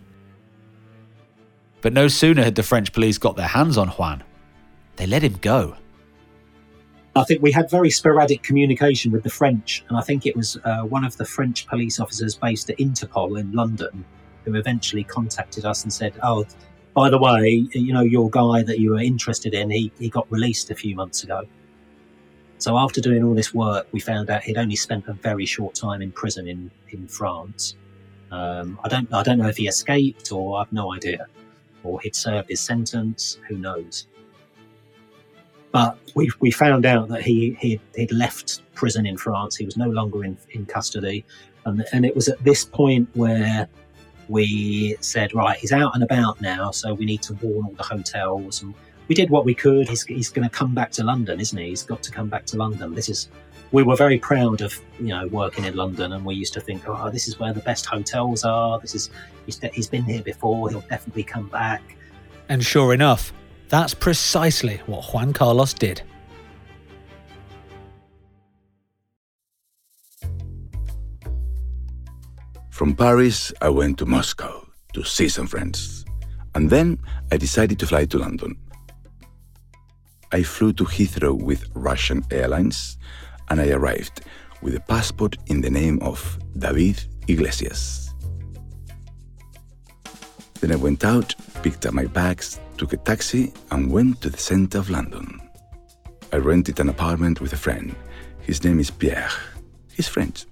But 1.80 1.92
no 1.94 2.08
sooner 2.08 2.42
had 2.42 2.56
the 2.56 2.62
French 2.62 2.92
police 2.92 3.16
got 3.16 3.36
their 3.36 3.48
hands 3.48 3.78
on 3.78 3.88
Juan, 3.88 4.22
they 4.96 5.06
let 5.06 5.22
him 5.22 5.38
go. 5.40 5.76
I 7.16 7.24
think 7.24 7.42
we 7.42 7.50
had 7.52 7.68
very 7.70 7.90
sporadic 7.90 8.42
communication 8.42 9.10
with 9.10 9.24
the 9.24 9.30
French, 9.30 9.84
and 9.88 9.98
I 9.98 10.00
think 10.00 10.26
it 10.26 10.36
was 10.36 10.56
uh, 10.64 10.82
one 10.82 11.04
of 11.04 11.16
the 11.16 11.24
French 11.24 11.66
police 11.66 11.98
officers 11.98 12.36
based 12.36 12.70
at 12.70 12.78
Interpol 12.78 13.38
in 13.38 13.52
London 13.52 14.04
who 14.44 14.54
eventually 14.54 15.04
contacted 15.04 15.64
us 15.64 15.82
and 15.82 15.92
said, 15.92 16.14
"Oh, 16.22 16.46
by 16.94 17.10
the 17.10 17.18
way, 17.18 17.66
you 17.72 17.92
know 17.92 18.02
your 18.02 18.30
guy 18.30 18.62
that 18.62 18.78
you 18.78 18.90
were 18.92 19.00
interested 19.00 19.54
in, 19.54 19.70
he 19.70 19.92
he 19.98 20.08
got 20.08 20.30
released 20.30 20.70
a 20.70 20.74
few 20.74 20.94
months 20.94 21.24
ago." 21.24 21.42
So 22.58 22.76
after 22.78 23.00
doing 23.00 23.24
all 23.24 23.34
this 23.34 23.54
work, 23.54 23.88
we 23.92 24.00
found 24.00 24.30
out 24.30 24.42
he'd 24.42 24.58
only 24.58 24.76
spent 24.76 25.08
a 25.08 25.14
very 25.14 25.46
short 25.46 25.74
time 25.74 26.02
in 26.02 26.12
prison 26.12 26.46
in 26.46 26.70
in 26.90 27.08
France, 27.08 27.74
Um, 28.30 28.78
I 28.84 28.88
don't 28.88 29.12
I 29.12 29.22
don't 29.22 29.38
know 29.38 29.48
if 29.48 29.56
he 29.56 29.66
escaped 29.66 30.30
or 30.32 30.60
I've 30.60 30.72
no 30.72 30.92
idea, 30.92 31.26
or 31.82 32.00
he'd 32.00 32.14
served 32.14 32.48
his 32.48 32.60
sentence. 32.60 33.38
Who 33.48 33.56
knows? 33.58 34.06
But 35.72 35.98
we 36.14 36.30
we 36.40 36.50
found 36.50 36.84
out 36.84 37.08
that 37.08 37.22
he 37.22 37.56
he 37.60 37.80
he'd 37.94 38.12
left 38.12 38.62
prison 38.74 39.06
in 39.06 39.16
France. 39.16 39.56
He 39.56 39.64
was 39.64 39.76
no 39.76 39.88
longer 39.88 40.24
in 40.24 40.36
in 40.50 40.66
custody, 40.66 41.24
and 41.64 41.84
and 41.92 42.04
it 42.04 42.14
was 42.14 42.28
at 42.28 42.42
this 42.42 42.64
point 42.64 43.08
where 43.14 43.68
we 44.28 44.96
said, 45.00 45.34
right, 45.34 45.58
he's 45.58 45.72
out 45.72 45.92
and 45.94 46.04
about 46.04 46.40
now, 46.40 46.70
so 46.70 46.94
we 46.94 47.04
need 47.04 47.20
to 47.22 47.34
warn 47.34 47.66
all 47.66 47.72
the 47.72 47.82
hotels 47.82 48.62
and 48.62 48.72
we 49.08 49.14
did 49.16 49.28
what 49.28 49.44
we 49.44 49.54
could. 49.56 49.88
He's, 49.88 50.04
he's 50.04 50.28
going 50.28 50.48
to 50.48 50.54
come 50.54 50.72
back 50.72 50.92
to 50.92 51.02
London, 51.02 51.40
isn't 51.40 51.58
he? 51.58 51.70
He's 51.70 51.82
got 51.82 52.00
to 52.04 52.12
come 52.12 52.28
back 52.28 52.46
to 52.46 52.56
London. 52.56 52.94
This 52.94 53.08
is, 53.08 53.28
we 53.72 53.82
were 53.82 53.96
very 53.96 54.20
proud 54.20 54.60
of, 54.60 54.80
you 55.00 55.08
know, 55.08 55.26
working 55.26 55.64
in 55.64 55.74
London 55.74 56.12
and 56.12 56.24
we 56.24 56.36
used 56.36 56.52
to 56.52 56.60
think, 56.60 56.88
oh, 56.88 57.10
this 57.10 57.26
is 57.26 57.40
where 57.40 57.52
the 57.52 57.60
best 57.60 57.86
hotels 57.86 58.44
are. 58.44 58.78
This 58.78 58.94
is, 58.94 59.10
he's, 59.46 59.60
he's 59.74 59.88
been 59.88 60.04
here 60.04 60.22
before. 60.22 60.70
He'll 60.70 60.82
definitely 60.82 61.24
come 61.24 61.48
back. 61.48 61.82
And 62.48 62.64
sure 62.64 62.94
enough, 62.94 63.32
that's 63.70 63.94
precisely 63.94 64.80
what 64.86 65.04
Juan 65.14 65.32
Carlos 65.32 65.72
did. 65.72 66.02
From 72.70 72.96
Paris, 72.96 73.52
I 73.62 73.68
went 73.68 73.98
to 73.98 74.06
Moscow 74.06 74.66
to 74.94 75.04
see 75.04 75.28
some 75.28 75.46
friends. 75.46 76.04
And 76.54 76.68
then 76.68 76.98
I 77.30 77.36
decided 77.36 77.78
to 77.78 77.86
fly 77.86 78.06
to 78.06 78.18
London. 78.18 78.56
I 80.32 80.42
flew 80.42 80.72
to 80.74 80.84
Heathrow 80.84 81.40
with 81.40 81.64
Russian 81.74 82.24
Airlines 82.30 82.98
and 83.50 83.60
I 83.60 83.68
arrived 83.70 84.22
with 84.62 84.74
a 84.74 84.80
passport 84.80 85.36
in 85.46 85.60
the 85.60 85.70
name 85.70 86.00
of 86.02 86.38
David 86.58 87.04
Iglesias. 87.28 88.12
Then 90.60 90.72
I 90.72 90.76
went 90.76 91.04
out, 91.04 91.34
picked 91.62 91.86
up 91.86 91.94
my 91.94 92.06
bags, 92.06 92.58
took 92.80 92.94
a 92.94 92.96
taxi, 92.96 93.52
and 93.72 93.92
went 93.92 94.22
to 94.22 94.30
the 94.30 94.38
center 94.38 94.78
of 94.78 94.88
London. 94.88 95.38
I 96.32 96.36
rented 96.38 96.80
an 96.80 96.88
apartment 96.88 97.38
with 97.38 97.52
a 97.52 97.56
friend. 97.56 97.94
His 98.40 98.64
name 98.64 98.80
is 98.80 98.90
Pierre. 98.90 99.28
He's 99.92 100.08
French. 100.08 100.46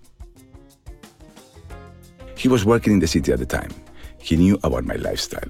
He 2.37 2.47
was 2.47 2.66
working 2.66 2.92
in 2.92 2.99
the 2.99 3.06
city 3.06 3.32
at 3.32 3.38
the 3.38 3.47
time. 3.47 3.70
He 4.18 4.37
knew 4.37 4.58
about 4.62 4.85
my 4.85 4.97
lifestyle. 4.97 5.49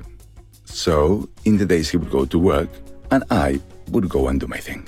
So, 0.66 1.28
in 1.44 1.58
the 1.58 1.66
days 1.66 1.90
he 1.90 1.96
would 1.96 2.12
go 2.12 2.24
to 2.26 2.38
work, 2.38 2.68
and 3.10 3.24
I 3.28 3.60
would 3.90 4.08
go 4.08 4.28
and 4.28 4.38
do 4.38 4.46
my 4.46 4.58
thing. 4.58 4.86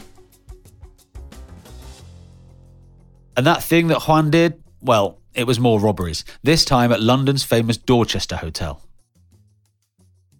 And 3.36 3.44
that 3.44 3.64
thing 3.64 3.88
that 3.88 4.02
Juan 4.06 4.30
did, 4.30 4.62
well, 4.80 5.18
it 5.34 5.44
was 5.44 5.58
more 5.58 5.80
robberies, 5.80 6.24
this 6.44 6.64
time 6.64 6.92
at 6.92 7.00
London's 7.00 7.42
famous 7.42 7.76
Dorchester 7.76 8.36
Hotel. 8.36 8.80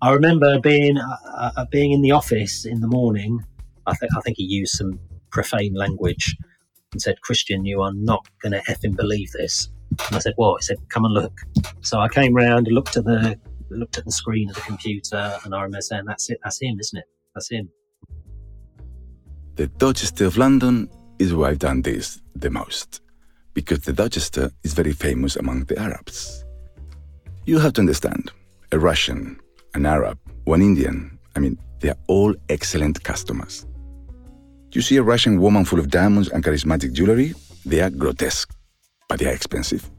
I 0.02 0.12
remember 0.12 0.59
being 0.61 0.97
uh, 0.99 1.50
uh, 1.57 1.64
being 1.71 1.92
in 1.92 2.00
the 2.00 2.12
office 2.12 2.64
in 2.64 2.80
the 2.80 2.88
morning. 2.88 3.45
I 3.87 3.95
think 3.95 4.12
I 4.16 4.21
think 4.21 4.37
he 4.38 4.45
used 4.45 4.73
some 4.73 4.99
profane 5.30 5.75
language 5.75 6.37
and 6.92 7.02
said, 7.02 7.21
"Christian, 7.21 7.64
you 7.64 7.83
are 7.83 7.92
not 7.92 8.26
going 8.42 8.52
to 8.52 8.62
effing 8.71 8.97
believe 8.97 9.30
this." 9.33 9.69
And 10.07 10.16
I 10.16 10.21
said, 10.21 10.33
"What?" 10.37 10.62
He 10.62 10.66
said, 10.66 10.78
"Come 10.88 11.04
and 11.04 11.14
look." 11.14 11.37
So 11.83 12.00
I 12.00 12.09
came 12.09 12.35
round 12.35 12.66
and 12.66 12.75
looked 12.75 12.97
at 12.97 13.04
the 13.04 13.38
looked 13.71 13.99
at 13.99 14.04
the 14.04 14.12
screen 14.12 14.49
of 14.49 14.57
the 14.57 14.62
computer, 14.62 15.38
and 15.45 15.54
I 15.54 15.62
remember 15.62 15.83
saying, 15.83 16.04
"That's 16.07 16.30
it. 16.30 16.38
That's 16.42 16.61
him, 16.61 16.78
isn't 16.80 16.99
it? 16.99 17.04
That's 17.35 17.50
him." 17.50 17.69
The 19.57 19.66
Dorchester 19.66 20.25
of 20.25 20.38
London 20.38 20.88
is 21.19 21.35
where 21.35 21.50
I've 21.50 21.59
done 21.59 21.83
this 21.83 22.23
the 22.35 22.49
most, 22.49 23.02
because 23.52 23.80
the 23.80 23.92
Dorchester 23.92 24.50
is 24.64 24.73
very 24.73 24.92
famous 24.92 25.37
among 25.37 25.64
the 25.64 25.78
Arabs. 25.78 26.45
You 27.45 27.59
have 27.59 27.75
to 27.75 27.83
understand, 27.83 28.33
a 28.73 28.78
Russian, 28.78 29.38
an 29.75 29.87
Arab, 29.87 30.19
one 30.45 30.63
Indian, 30.63 31.19
I 31.37 31.41
mean, 31.41 31.59
they 31.80 31.91
are 31.91 31.99
all 32.09 32.35
excellent 32.49 33.02
customers. 33.02 33.67
You 34.73 34.83
see 34.83 34.97
a 34.97 35.02
Russian 35.02 35.41
woman 35.41 35.65
full 35.65 35.78
of 35.78 35.91
diamonds 35.91 36.28
and 36.28 36.45
charismatic 36.45 36.93
jewelry, 36.93 37.35
they 37.65 37.80
are 37.80 37.91
grotesque, 37.91 38.54
but 39.09 39.19
they 39.19 39.26
are 39.26 39.35
expensive. 39.35 39.91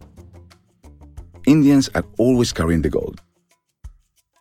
Indians 1.45 1.89
are 1.95 2.05
always 2.17 2.53
carrying 2.53 2.81
the 2.81 2.89
gold, 2.89 3.19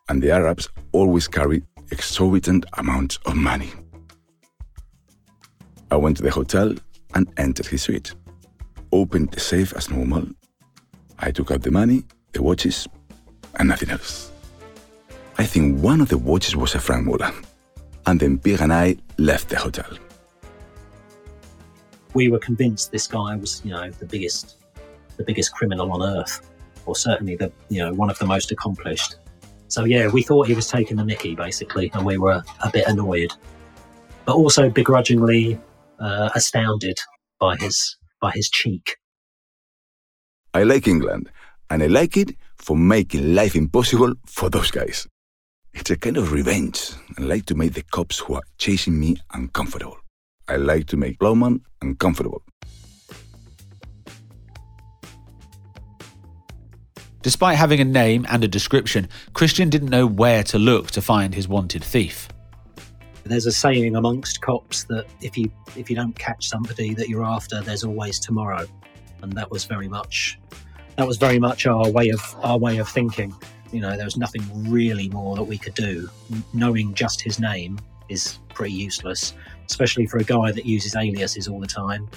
and 0.08 0.22
the 0.22 0.30
Arabs 0.30 0.68
always 0.92 1.26
carry 1.26 1.62
exorbitant 1.90 2.66
amounts 2.74 3.18
of 3.26 3.36
money. 3.36 3.70
I 5.90 5.96
went 5.96 6.16
to 6.18 6.22
the 6.22 6.30
hotel 6.30 6.74
and 7.14 7.32
entered 7.36 7.66
his 7.66 7.82
suite. 7.82 8.14
Opened 8.92 9.32
the 9.32 9.40
safe 9.40 9.72
as 9.74 9.90
normal. 9.90 10.26
I 11.18 11.30
took 11.30 11.50
out 11.50 11.62
the 11.62 11.70
money, 11.70 12.04
the 12.32 12.42
watches, 12.42 12.86
and 13.58 13.68
nothing 13.68 13.90
else. 13.90 14.29
I 15.40 15.46
think 15.46 15.80
one 15.80 16.02
of 16.02 16.10
the 16.10 16.18
watches 16.18 16.54
was 16.54 16.74
a 16.74 16.78
Franck 16.78 17.06
Muller. 17.06 17.32
And 18.04 18.20
then 18.20 18.38
Pierre 18.38 18.62
and 18.62 18.70
I 18.70 18.98
left 19.16 19.48
the 19.48 19.56
hotel. 19.56 19.90
We 22.12 22.28
were 22.28 22.38
convinced 22.38 22.92
this 22.92 23.06
guy 23.06 23.36
was, 23.36 23.62
you 23.64 23.70
know, 23.70 23.88
the 23.88 24.04
biggest, 24.04 24.56
the 25.16 25.24
biggest 25.24 25.54
criminal 25.54 25.90
on 25.92 26.02
earth, 26.02 26.46
or 26.84 26.94
certainly 26.94 27.36
the, 27.36 27.50
you 27.70 27.78
know, 27.78 27.90
one 27.94 28.10
of 28.10 28.18
the 28.18 28.26
most 28.26 28.52
accomplished. 28.52 29.16
So 29.68 29.84
yeah, 29.84 30.08
we 30.08 30.22
thought 30.22 30.46
he 30.46 30.52
was 30.52 30.68
taking 30.68 30.98
the 30.98 31.06
Mickey 31.06 31.34
basically, 31.34 31.90
and 31.94 32.04
we 32.04 32.18
were 32.18 32.42
a 32.62 32.70
bit 32.70 32.86
annoyed, 32.86 33.32
but 34.26 34.36
also 34.36 34.68
begrudgingly 34.68 35.58
uh, 36.00 36.28
astounded 36.34 36.98
by 37.38 37.56
his 37.56 37.96
by 38.20 38.32
his 38.32 38.50
cheek. 38.50 38.98
I 40.52 40.64
like 40.64 40.86
England, 40.86 41.30
and 41.70 41.82
I 41.82 41.86
like 41.86 42.18
it 42.18 42.36
for 42.58 42.76
making 42.76 43.34
life 43.34 43.56
impossible 43.56 44.12
for 44.26 44.50
those 44.50 44.70
guys. 44.70 45.08
It's 45.72 45.90
a 45.90 45.96
kind 45.96 46.16
of 46.16 46.32
revenge. 46.32 46.92
I 47.18 47.22
like 47.22 47.46
to 47.46 47.54
make 47.54 47.74
the 47.74 47.82
cops 47.82 48.18
who 48.18 48.34
are 48.34 48.42
chasing 48.58 48.98
me 48.98 49.16
uncomfortable. 49.32 49.98
I 50.48 50.56
like 50.56 50.86
to 50.88 50.96
make 50.96 51.18
Plowman 51.18 51.60
uncomfortable. 51.80 52.42
Despite 57.22 57.58
having 57.58 57.80
a 57.80 57.84
name 57.84 58.26
and 58.30 58.42
a 58.42 58.48
description, 58.48 59.08
Christian 59.34 59.68
didn't 59.68 59.90
know 59.90 60.06
where 60.06 60.42
to 60.44 60.58
look 60.58 60.90
to 60.92 61.02
find 61.02 61.34
his 61.34 61.46
wanted 61.46 61.84
thief. 61.84 62.28
There's 63.24 63.46
a 63.46 63.52
saying 63.52 63.94
amongst 63.94 64.40
cops 64.40 64.84
that 64.84 65.06
if 65.20 65.36
you 65.36 65.52
if 65.76 65.90
you 65.90 65.94
don't 65.94 66.18
catch 66.18 66.48
somebody 66.48 66.94
that 66.94 67.08
you're 67.08 67.24
after, 67.24 67.60
there's 67.60 67.84
always 67.84 68.18
tomorrow, 68.18 68.66
and 69.22 69.32
that 69.34 69.50
was 69.50 69.66
very 69.66 69.86
much 69.86 70.38
that 70.96 71.06
was 71.06 71.18
very 71.18 71.38
much 71.38 71.66
our 71.66 71.88
way 71.90 72.08
of 72.08 72.20
our 72.42 72.58
way 72.58 72.78
of 72.78 72.88
thinking. 72.88 73.34
You 73.72 73.80
know, 73.80 73.96
there 73.96 74.04
was 74.04 74.16
nothing 74.16 74.42
really 74.70 75.08
more 75.10 75.36
that 75.36 75.44
we 75.44 75.58
could 75.58 75.74
do. 75.74 76.08
Knowing 76.52 76.94
just 76.94 77.20
his 77.20 77.38
name 77.38 77.78
is 78.08 78.38
pretty 78.54 78.74
useless, 78.74 79.34
especially 79.66 80.06
for 80.06 80.18
a 80.18 80.24
guy 80.24 80.52
that 80.52 80.66
uses 80.66 80.96
aliases 80.96 81.48
all 81.48 81.60
the 81.60 81.66
time. 81.66 82.08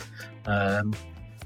Um, 0.46 0.94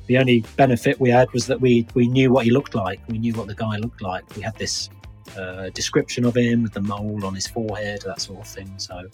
the 0.08 0.18
only 0.18 0.46
benefit 0.56 1.00
we 1.00 1.10
had 1.10 1.32
was 1.34 1.48
that 1.48 1.60
we 1.60 1.86
we 1.94 2.08
knew 2.08 2.32
what 2.32 2.46
he 2.46 2.52
looked 2.52 2.76
like. 2.76 3.02
We 3.10 3.18
knew 3.18 3.34
what 3.34 3.48
the 3.48 3.56
guy 3.56 3.78
looked 3.78 4.02
like. 4.02 4.36
We 4.36 4.42
had 4.42 4.56
this 4.56 4.90
uh, 5.38 5.70
description 5.72 6.24
of 6.26 6.36
him 6.36 6.64
with 6.64 6.74
the 6.74 6.82
mole 6.82 7.26
on 7.26 7.36
his 7.36 7.48
forehead, 7.48 8.04
that 8.06 8.22
sort 8.22 8.40
of 8.40 8.48
thing. 8.48 8.72
So 8.78 9.10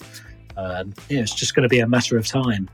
um, 0.56 0.94
yeah, 1.08 1.20
it's 1.20 1.34
just 1.34 1.54
going 1.54 1.64
to 1.64 1.68
be 1.68 1.80
a 1.80 1.86
matter 1.86 2.16
of 2.16 2.26
time. 2.26 2.68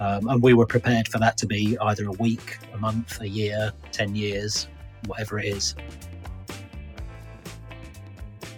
Um, 0.00 0.28
and 0.28 0.42
we 0.42 0.54
were 0.54 0.66
prepared 0.66 1.08
for 1.08 1.18
that 1.18 1.36
to 1.38 1.46
be 1.46 1.78
either 1.80 2.06
a 2.06 2.12
week, 2.12 2.58
a 2.72 2.78
month, 2.78 3.20
a 3.20 3.28
year, 3.28 3.72
10 3.92 4.14
years, 4.14 4.68
whatever 5.06 5.38
it 5.38 5.46
is. 5.46 5.74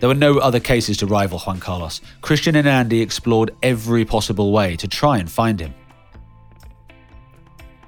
There 0.07 0.15
were 0.15 0.21
no 0.21 0.39
other 0.39 0.61
cases 0.61 0.97
to 0.99 1.07
rival 1.07 1.41
Juan 1.41 1.59
Carlos. 1.59 2.01
Christian 2.21 2.55
and 2.55 2.69
Andy 2.69 3.01
explored 3.01 3.51
every 3.61 4.05
possible 4.05 4.53
way 4.53 4.77
to 4.77 4.87
try 4.87 5.19
and 5.19 5.29
find 5.29 5.59
him. 5.59 5.75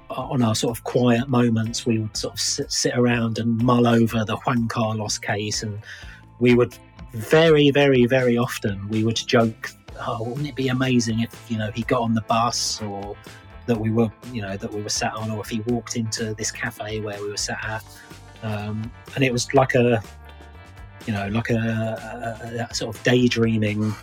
On 0.09 0.41
our 0.41 0.53
sort 0.53 0.77
of 0.77 0.83
quiet 0.83 1.29
moments, 1.29 1.85
we 1.85 1.99
would 1.99 2.17
sort 2.17 2.33
of 2.33 2.41
sit, 2.41 2.69
sit 2.73 2.97
around 2.97 3.39
and 3.39 3.63
mull 3.63 3.87
over 3.87 4.25
the 4.25 4.35
Juan 4.35 4.67
Carlos 4.67 5.17
case, 5.17 5.63
and 5.63 5.79
we 6.39 6.55
would 6.55 6.77
very, 7.13 7.71
very, 7.71 8.05
very 8.05 8.37
often 8.37 8.89
we 8.89 9.05
would 9.05 9.15
joke 9.15 9.71
oh, 10.05 10.23
wouldn't 10.23 10.49
it 10.49 10.55
be 10.55 10.67
amazing 10.67 11.21
if 11.21 11.45
you 11.49 11.57
know 11.57 11.71
he 11.71 11.83
got 11.83 12.01
on 12.01 12.15
the 12.15 12.21
bus 12.23 12.81
or 12.81 13.15
that 13.65 13.79
we 13.79 13.91
were 13.91 14.11
you 14.33 14.41
know 14.41 14.57
that 14.57 14.73
we 14.73 14.81
were 14.81 14.89
sat 14.89 15.13
on, 15.13 15.31
or 15.31 15.39
if 15.39 15.47
he 15.47 15.61
walked 15.61 15.95
into 15.95 16.33
this 16.33 16.51
cafe 16.51 16.99
where 16.99 17.21
we 17.21 17.29
were 17.29 17.37
sat 17.37 17.63
at, 17.63 17.85
um, 18.43 18.91
and 19.15 19.23
it 19.23 19.31
was 19.31 19.53
like 19.53 19.73
a 19.75 20.03
you 21.09 21.15
know 21.15 21.27
like 21.29 21.49
a, 21.49 22.67
a, 22.69 22.73
sort 22.75 22.95
of 22.95 23.01
daydreaming. 23.01 23.95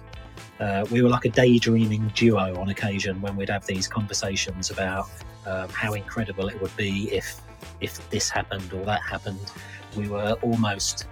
Uh, 0.58 0.84
we 0.90 1.02
were 1.02 1.08
like 1.08 1.24
a 1.24 1.28
daydreaming 1.28 2.10
duo 2.16 2.58
on 2.60 2.68
occasion 2.68 3.20
when 3.20 3.36
we'd 3.36 3.48
have 3.48 3.64
these 3.64 3.86
conversations 3.86 4.70
about 4.70 5.08
um, 5.46 5.68
how 5.68 5.92
incredible 5.92 6.48
it 6.48 6.60
would 6.60 6.76
be 6.76 7.08
if 7.12 7.40
if 7.80 8.10
this 8.10 8.28
happened 8.28 8.72
or 8.72 8.84
that 8.84 9.00
happened. 9.08 9.52
We 9.96 10.08
were 10.08 10.32
almost 10.42 11.06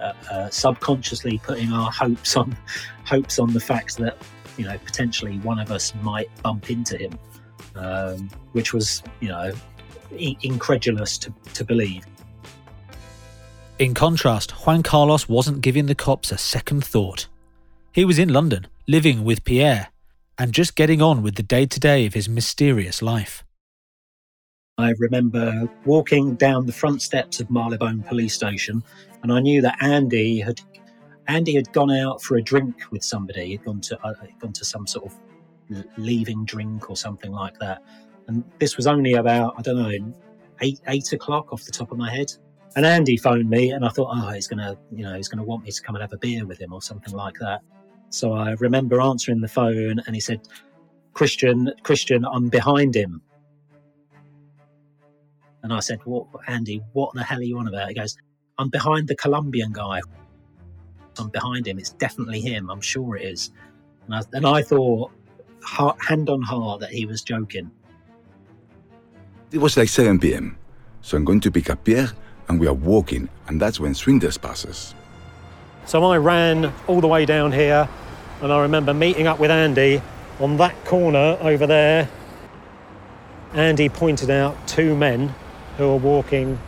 uh, 0.00 0.12
uh, 0.30 0.50
subconsciously 0.50 1.38
putting 1.38 1.72
our 1.72 1.90
hopes 1.90 2.36
on 2.36 2.56
hopes 3.04 3.40
on 3.40 3.52
the 3.52 3.60
fact 3.60 3.96
that 3.96 4.18
you 4.56 4.64
know 4.64 4.78
potentially 4.84 5.38
one 5.38 5.58
of 5.58 5.72
us 5.72 5.92
might 6.02 6.30
bump 6.40 6.70
into 6.70 6.96
him, 6.96 7.18
um, 7.74 8.30
which 8.52 8.72
was 8.72 9.02
you 9.18 9.28
know 9.28 9.52
incredulous 10.42 11.18
to, 11.18 11.34
to 11.54 11.64
believe. 11.64 12.06
In 13.82 13.94
contrast, 13.94 14.52
Juan 14.64 14.84
Carlos 14.84 15.28
wasn't 15.28 15.60
giving 15.60 15.86
the 15.86 15.96
cops 15.96 16.30
a 16.30 16.38
second 16.38 16.84
thought. 16.84 17.26
He 17.90 18.04
was 18.04 18.16
in 18.16 18.32
London, 18.32 18.68
living 18.86 19.24
with 19.24 19.42
Pierre, 19.42 19.88
and 20.38 20.52
just 20.52 20.76
getting 20.76 21.02
on 21.02 21.20
with 21.20 21.34
the 21.34 21.42
day 21.42 21.66
to 21.66 21.80
day 21.80 22.06
of 22.06 22.14
his 22.14 22.28
mysterious 22.28 23.02
life. 23.02 23.42
I 24.78 24.92
remember 25.00 25.68
walking 25.84 26.36
down 26.36 26.66
the 26.66 26.72
front 26.72 27.02
steps 27.02 27.40
of 27.40 27.50
Marylebone 27.50 28.04
Police 28.04 28.34
Station, 28.34 28.84
and 29.24 29.32
I 29.32 29.40
knew 29.40 29.60
that 29.62 29.82
Andy 29.82 30.38
had 30.38 30.60
Andy 31.26 31.56
had 31.56 31.72
gone 31.72 31.90
out 31.90 32.22
for 32.22 32.36
a 32.36 32.40
drink 32.40 32.84
with 32.92 33.02
somebody. 33.02 33.46
He'd 33.48 33.64
gone 33.64 33.80
to 33.80 34.00
uh, 34.06 34.14
gone 34.38 34.52
to 34.52 34.64
some 34.64 34.86
sort 34.86 35.06
of 35.06 35.88
leaving 35.96 36.44
drink 36.44 36.88
or 36.88 36.94
something 36.94 37.32
like 37.32 37.58
that. 37.58 37.82
And 38.28 38.44
this 38.60 38.76
was 38.76 38.86
only 38.86 39.14
about 39.14 39.54
I 39.58 39.62
don't 39.62 39.76
know 39.76 40.14
eight 40.60 40.80
eight 40.86 41.12
o'clock 41.12 41.52
off 41.52 41.64
the 41.64 41.72
top 41.72 41.90
of 41.90 41.98
my 41.98 42.08
head. 42.08 42.32
And 42.74 42.86
Andy 42.86 43.16
phoned 43.16 43.50
me, 43.50 43.70
and 43.70 43.84
I 43.84 43.90
thought, 43.90 44.08
oh, 44.12 44.30
he's 44.30 44.48
gonna 44.48 44.76
you 44.90 45.04
know 45.04 45.14
he's 45.14 45.28
gonna 45.28 45.44
want 45.44 45.64
me 45.64 45.70
to 45.70 45.82
come 45.82 45.94
and 45.94 46.02
have 46.02 46.12
a 46.12 46.18
beer 46.18 46.46
with 46.46 46.60
him 46.60 46.72
or 46.72 46.80
something 46.80 47.14
like 47.14 47.34
that. 47.40 47.60
So 48.10 48.32
I 48.32 48.52
remember 48.52 49.00
answering 49.00 49.40
the 49.40 49.48
phone, 49.48 50.00
and 50.06 50.14
he 50.14 50.20
said, 50.20 50.40
"Christian, 51.12 51.70
Christian, 51.82 52.24
I'm 52.24 52.48
behind 52.48 52.94
him." 52.94 53.22
And 55.62 55.72
I 55.72 55.80
said, 55.80 56.00
"What, 56.04 56.26
Andy? 56.46 56.82
What 56.92 57.14
the 57.14 57.22
hell 57.22 57.38
are 57.38 57.42
you 57.42 57.58
on 57.58 57.68
about?" 57.68 57.88
He 57.88 57.94
goes, 57.94 58.16
"I'm 58.58 58.70
behind 58.70 59.08
the 59.08 59.16
Colombian 59.16 59.72
guy." 59.72 60.00
I'm 61.18 61.28
behind 61.28 61.66
him. 61.66 61.78
It's 61.78 61.90
definitely 61.90 62.40
him. 62.40 62.70
I'm 62.70 62.80
sure 62.80 63.16
it 63.16 63.24
is. 63.24 63.50
And 64.06 64.14
I, 64.14 64.22
and 64.32 64.46
I 64.46 64.62
thought, 64.62 65.12
heart, 65.62 65.96
hand 66.00 66.28
on 66.28 66.42
heart, 66.42 66.80
that 66.80 66.90
he 66.90 67.06
was 67.06 67.22
joking. 67.22 67.70
It 69.50 69.58
was 69.58 69.76
like 69.76 69.88
7 69.88 70.18
p.m. 70.18 70.56
So 71.02 71.16
I'm 71.16 71.24
going 71.24 71.40
to 71.40 71.50
pick 71.50 71.68
up 71.68 71.84
Pierre 71.84 72.12
and 72.52 72.60
we 72.60 72.66
are 72.66 72.74
walking, 72.74 73.30
and 73.48 73.58
that's 73.58 73.80
when 73.80 73.94
Swinders 73.94 74.36
passes. 74.36 74.94
So 75.86 76.04
I 76.04 76.18
ran 76.18 76.70
all 76.86 77.00
the 77.00 77.08
way 77.08 77.24
down 77.24 77.50
here, 77.50 77.88
and 78.42 78.52
I 78.52 78.60
remember 78.60 78.92
meeting 78.92 79.26
up 79.26 79.38
with 79.38 79.50
Andy 79.50 80.02
on 80.38 80.58
that 80.58 80.84
corner 80.84 81.38
over 81.40 81.66
there. 81.66 82.10
Andy 83.54 83.88
pointed 83.88 84.28
out 84.28 84.68
two 84.68 84.94
men 84.94 85.34
who 85.78 85.88
were 85.88 85.96
walking 85.96 86.58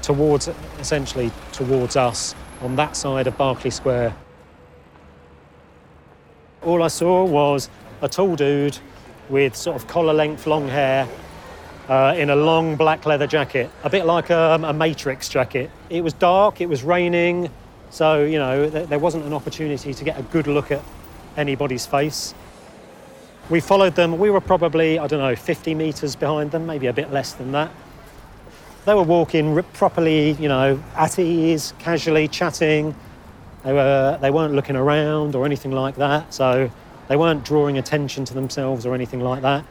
towards, 0.00 0.48
essentially 0.80 1.30
towards 1.52 1.94
us 1.94 2.34
on 2.62 2.76
that 2.76 2.96
side 2.96 3.26
of 3.26 3.36
Berkeley 3.36 3.70
Square. 3.70 4.16
All 6.62 6.82
I 6.82 6.88
saw 6.88 7.22
was 7.26 7.68
a 8.00 8.08
tall 8.08 8.34
dude 8.34 8.78
with 9.28 9.56
sort 9.56 9.76
of 9.76 9.86
collar 9.86 10.14
length 10.14 10.46
long 10.46 10.68
hair 10.68 11.06
uh, 11.88 12.14
in 12.16 12.30
a 12.30 12.36
long 12.36 12.76
black 12.76 13.06
leather 13.06 13.26
jacket, 13.26 13.70
a 13.84 13.90
bit 13.90 14.06
like 14.06 14.30
um, 14.30 14.64
a 14.64 14.72
Matrix 14.72 15.28
jacket. 15.28 15.70
It 15.90 16.02
was 16.02 16.12
dark, 16.12 16.60
it 16.60 16.68
was 16.68 16.82
raining, 16.82 17.50
so, 17.92 18.24
you 18.24 18.38
know, 18.38 18.70
th- 18.70 18.88
there 18.88 18.98
wasn't 18.98 19.26
an 19.26 19.34
opportunity 19.34 19.92
to 19.92 20.04
get 20.04 20.18
a 20.18 20.22
good 20.22 20.46
look 20.46 20.70
at 20.70 20.82
anybody's 21.36 21.84
face. 21.84 22.32
We 23.50 23.60
followed 23.60 23.96
them, 23.96 24.18
we 24.18 24.30
were 24.30 24.40
probably, 24.40 24.98
I 24.98 25.06
don't 25.06 25.18
know, 25.20 25.36
50 25.36 25.74
metres 25.74 26.16
behind 26.16 26.52
them, 26.52 26.66
maybe 26.66 26.86
a 26.86 26.92
bit 26.92 27.12
less 27.12 27.32
than 27.32 27.52
that. 27.52 27.70
They 28.86 28.94
were 28.94 29.02
walking 29.02 29.62
properly, 29.74 30.32
you 30.32 30.48
know, 30.48 30.82
at 30.96 31.18
ease, 31.18 31.74
casually 31.78 32.28
chatting. 32.28 32.94
They, 33.62 33.72
were, 33.72 34.18
they 34.20 34.30
weren't 34.30 34.54
looking 34.54 34.74
around 34.74 35.34
or 35.34 35.44
anything 35.44 35.70
like 35.70 35.96
that. 35.96 36.32
So 36.32 36.70
they 37.08 37.16
weren't 37.16 37.44
drawing 37.44 37.76
attention 37.76 38.24
to 38.24 38.34
themselves 38.34 38.86
or 38.86 38.94
anything 38.94 39.20
like 39.20 39.42
that. 39.42 39.66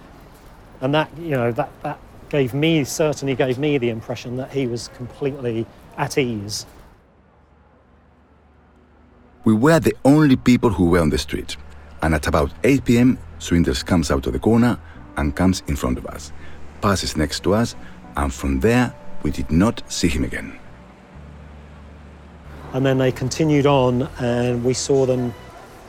And 0.81 0.93
that, 0.93 1.15
you 1.17 1.31
know, 1.31 1.51
that, 1.51 1.69
that 1.83 1.99
gave 2.29 2.53
me, 2.53 2.83
certainly 2.83 3.35
gave 3.35 3.57
me 3.57 3.77
the 3.77 3.89
impression 3.89 4.37
that 4.37 4.51
he 4.51 4.67
was 4.67 4.87
completely 4.89 5.65
at 5.97 6.17
ease. 6.17 6.65
We 9.43 9.53
were 9.53 9.79
the 9.79 9.95
only 10.05 10.35
people 10.35 10.69
who 10.71 10.85
were 10.85 10.99
on 10.99 11.09
the 11.09 11.17
street. 11.17 11.57
And 12.01 12.15
at 12.15 12.27
about 12.27 12.51
8 12.63 12.85
p.m., 12.85 13.19
Swinders 13.39 13.83
comes 13.83 14.11
out 14.11 14.25
of 14.27 14.33
the 14.33 14.39
corner 14.39 14.79
and 15.17 15.35
comes 15.35 15.61
in 15.67 15.75
front 15.75 15.97
of 15.97 16.05
us, 16.07 16.31
passes 16.81 17.15
next 17.15 17.43
to 17.43 17.53
us, 17.53 17.75
and 18.15 18.33
from 18.33 18.59
there, 18.59 18.93
we 19.23 19.31
did 19.31 19.51
not 19.51 19.83
see 19.91 20.07
him 20.07 20.23
again. 20.23 20.59
And 22.73 22.85
then 22.85 22.97
they 22.97 23.11
continued 23.11 23.65
on, 23.65 24.03
and 24.19 24.63
we 24.63 24.73
saw 24.73 25.05
them 25.05 25.33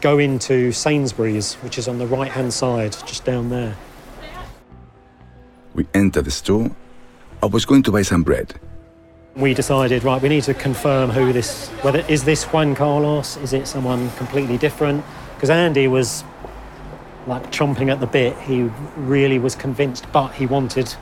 go 0.01 0.19
into 0.19 0.73
Sainsbury's, 0.73 1.55
which 1.55 1.79
is 1.79 1.89
on 1.89 1.99
the 1.99 2.07
right 2.07 2.31
hand 2.31 2.53
side, 2.53 2.97
just 3.07 3.25
down 3.25 3.51
there. 3.51 3.77
We 5.75 5.87
entered 5.95 6.27
the 6.27 6.31
store. 6.31 6.71
I 7.43 7.47
was 7.47 7.65
going 7.65 7.83
to 7.85 7.93
buy 7.93 8.03
some 8.03 8.23
bread. 8.23 8.55
We 9.35 9.55
decided, 9.55 10.05
right, 10.05 10.21
we 10.21 10.29
need 10.29 10.45
to 10.45 10.55
confirm 10.55 11.11
who 11.11 11.33
this, 11.33 11.69
whether 11.81 12.01
is 12.01 12.25
this 12.25 12.45
Juan 12.45 12.75
Carlos? 12.75 13.39
Is 13.39 13.55
it 13.55 13.67
someone 13.67 14.11
completely 14.13 14.59
different? 14.59 15.03
Because 15.35 15.49
Andy 15.49 15.89
was 15.89 16.25
like 17.27 17.51
chomping 17.51 17.91
at 17.91 18.01
the 18.01 18.07
bit. 18.07 18.39
He 18.41 18.65
really 18.97 19.39
was 19.39 19.55
convinced, 19.55 20.05
but 20.13 20.33
he 20.33 20.45
wanted 20.45 20.95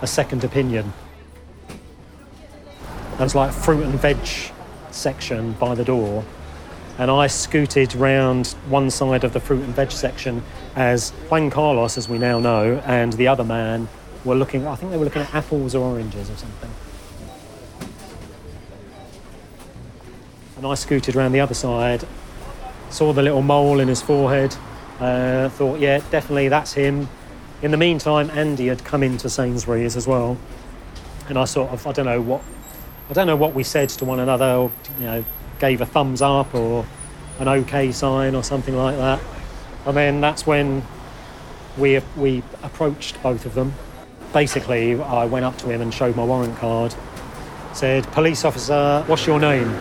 a 0.00 0.06
second 0.06 0.42
opinion. 0.42 0.92
There 1.68 3.24
was 3.24 3.34
like 3.34 3.52
fruit 3.52 3.84
and 3.84 4.00
veg 4.00 4.16
section 4.90 5.52
by 5.52 5.74
the 5.74 5.84
door, 5.84 6.24
and 6.98 7.10
I 7.10 7.26
scooted 7.26 7.94
round 7.94 8.48
one 8.68 8.90
side 8.90 9.24
of 9.24 9.34
the 9.34 9.40
fruit 9.40 9.62
and 9.62 9.74
veg 9.74 9.90
section 9.90 10.42
as 10.74 11.10
Juan 11.28 11.50
Carlos, 11.50 11.98
as 11.98 12.08
we 12.08 12.18
now 12.18 12.38
know, 12.40 12.82
and 12.86 13.12
the 13.12 13.28
other 13.28 13.44
man 13.44 13.88
were 14.24 14.34
looking. 14.34 14.66
I 14.66 14.74
think 14.74 14.92
they 14.92 14.98
were 14.98 15.04
looking 15.04 15.22
at 15.22 15.34
apples 15.34 15.74
or 15.74 15.84
oranges 15.84 16.30
or 16.30 16.36
something. 16.36 16.70
And 20.56 20.66
I 20.66 20.74
scooted 20.74 21.16
around 21.16 21.32
the 21.32 21.40
other 21.40 21.54
side, 21.54 22.06
saw 22.90 23.12
the 23.12 23.22
little 23.22 23.42
mole 23.42 23.80
in 23.80 23.88
his 23.88 24.00
forehead, 24.00 24.56
uh, 25.00 25.48
thought, 25.50 25.80
yeah, 25.80 25.98
definitely 26.10 26.48
that's 26.48 26.72
him. 26.72 27.08
In 27.60 27.70
the 27.70 27.76
meantime, 27.76 28.30
Andy 28.30 28.68
had 28.68 28.84
come 28.84 29.02
into 29.02 29.28
Sainsbury's 29.28 29.96
as 29.96 30.06
well, 30.06 30.38
and 31.28 31.38
I 31.38 31.44
sort 31.44 31.70
of, 31.70 31.86
I 31.86 31.92
don't 31.92 32.06
know 32.06 32.20
what 32.20 32.42
I 33.10 33.12
don't 33.12 33.26
know 33.26 33.36
what 33.36 33.54
we 33.54 33.62
said 33.62 33.90
to 33.90 34.04
one 34.06 34.18
another, 34.18 34.46
or, 34.46 34.72
you 34.98 35.04
know, 35.04 35.24
gave 35.58 35.82
a 35.82 35.86
thumbs 35.86 36.22
up 36.22 36.54
or 36.54 36.86
an 37.38 37.48
OK 37.48 37.92
sign 37.92 38.34
or 38.34 38.42
something 38.42 38.74
like 38.76 38.96
that. 38.96 39.20
And 39.84 39.96
then 39.96 40.20
that's 40.20 40.46
when 40.46 40.82
we 41.76 42.00
we 42.16 42.42
approached 42.62 43.22
both 43.22 43.44
of 43.44 43.54
them. 43.54 43.74
Basically, 44.34 45.00
I 45.00 45.24
went 45.24 45.46
up 45.46 45.56
to 45.58 45.70
him 45.70 45.80
and 45.80 45.94
showed 45.94 46.14
my 46.16 46.24
warrant 46.24 46.56
card. 46.58 46.94
Said, 47.72 48.04
"Police 48.12 48.44
officer, 48.44 49.02
what's 49.06 49.26
your 49.26 49.40
name?" 49.40 49.74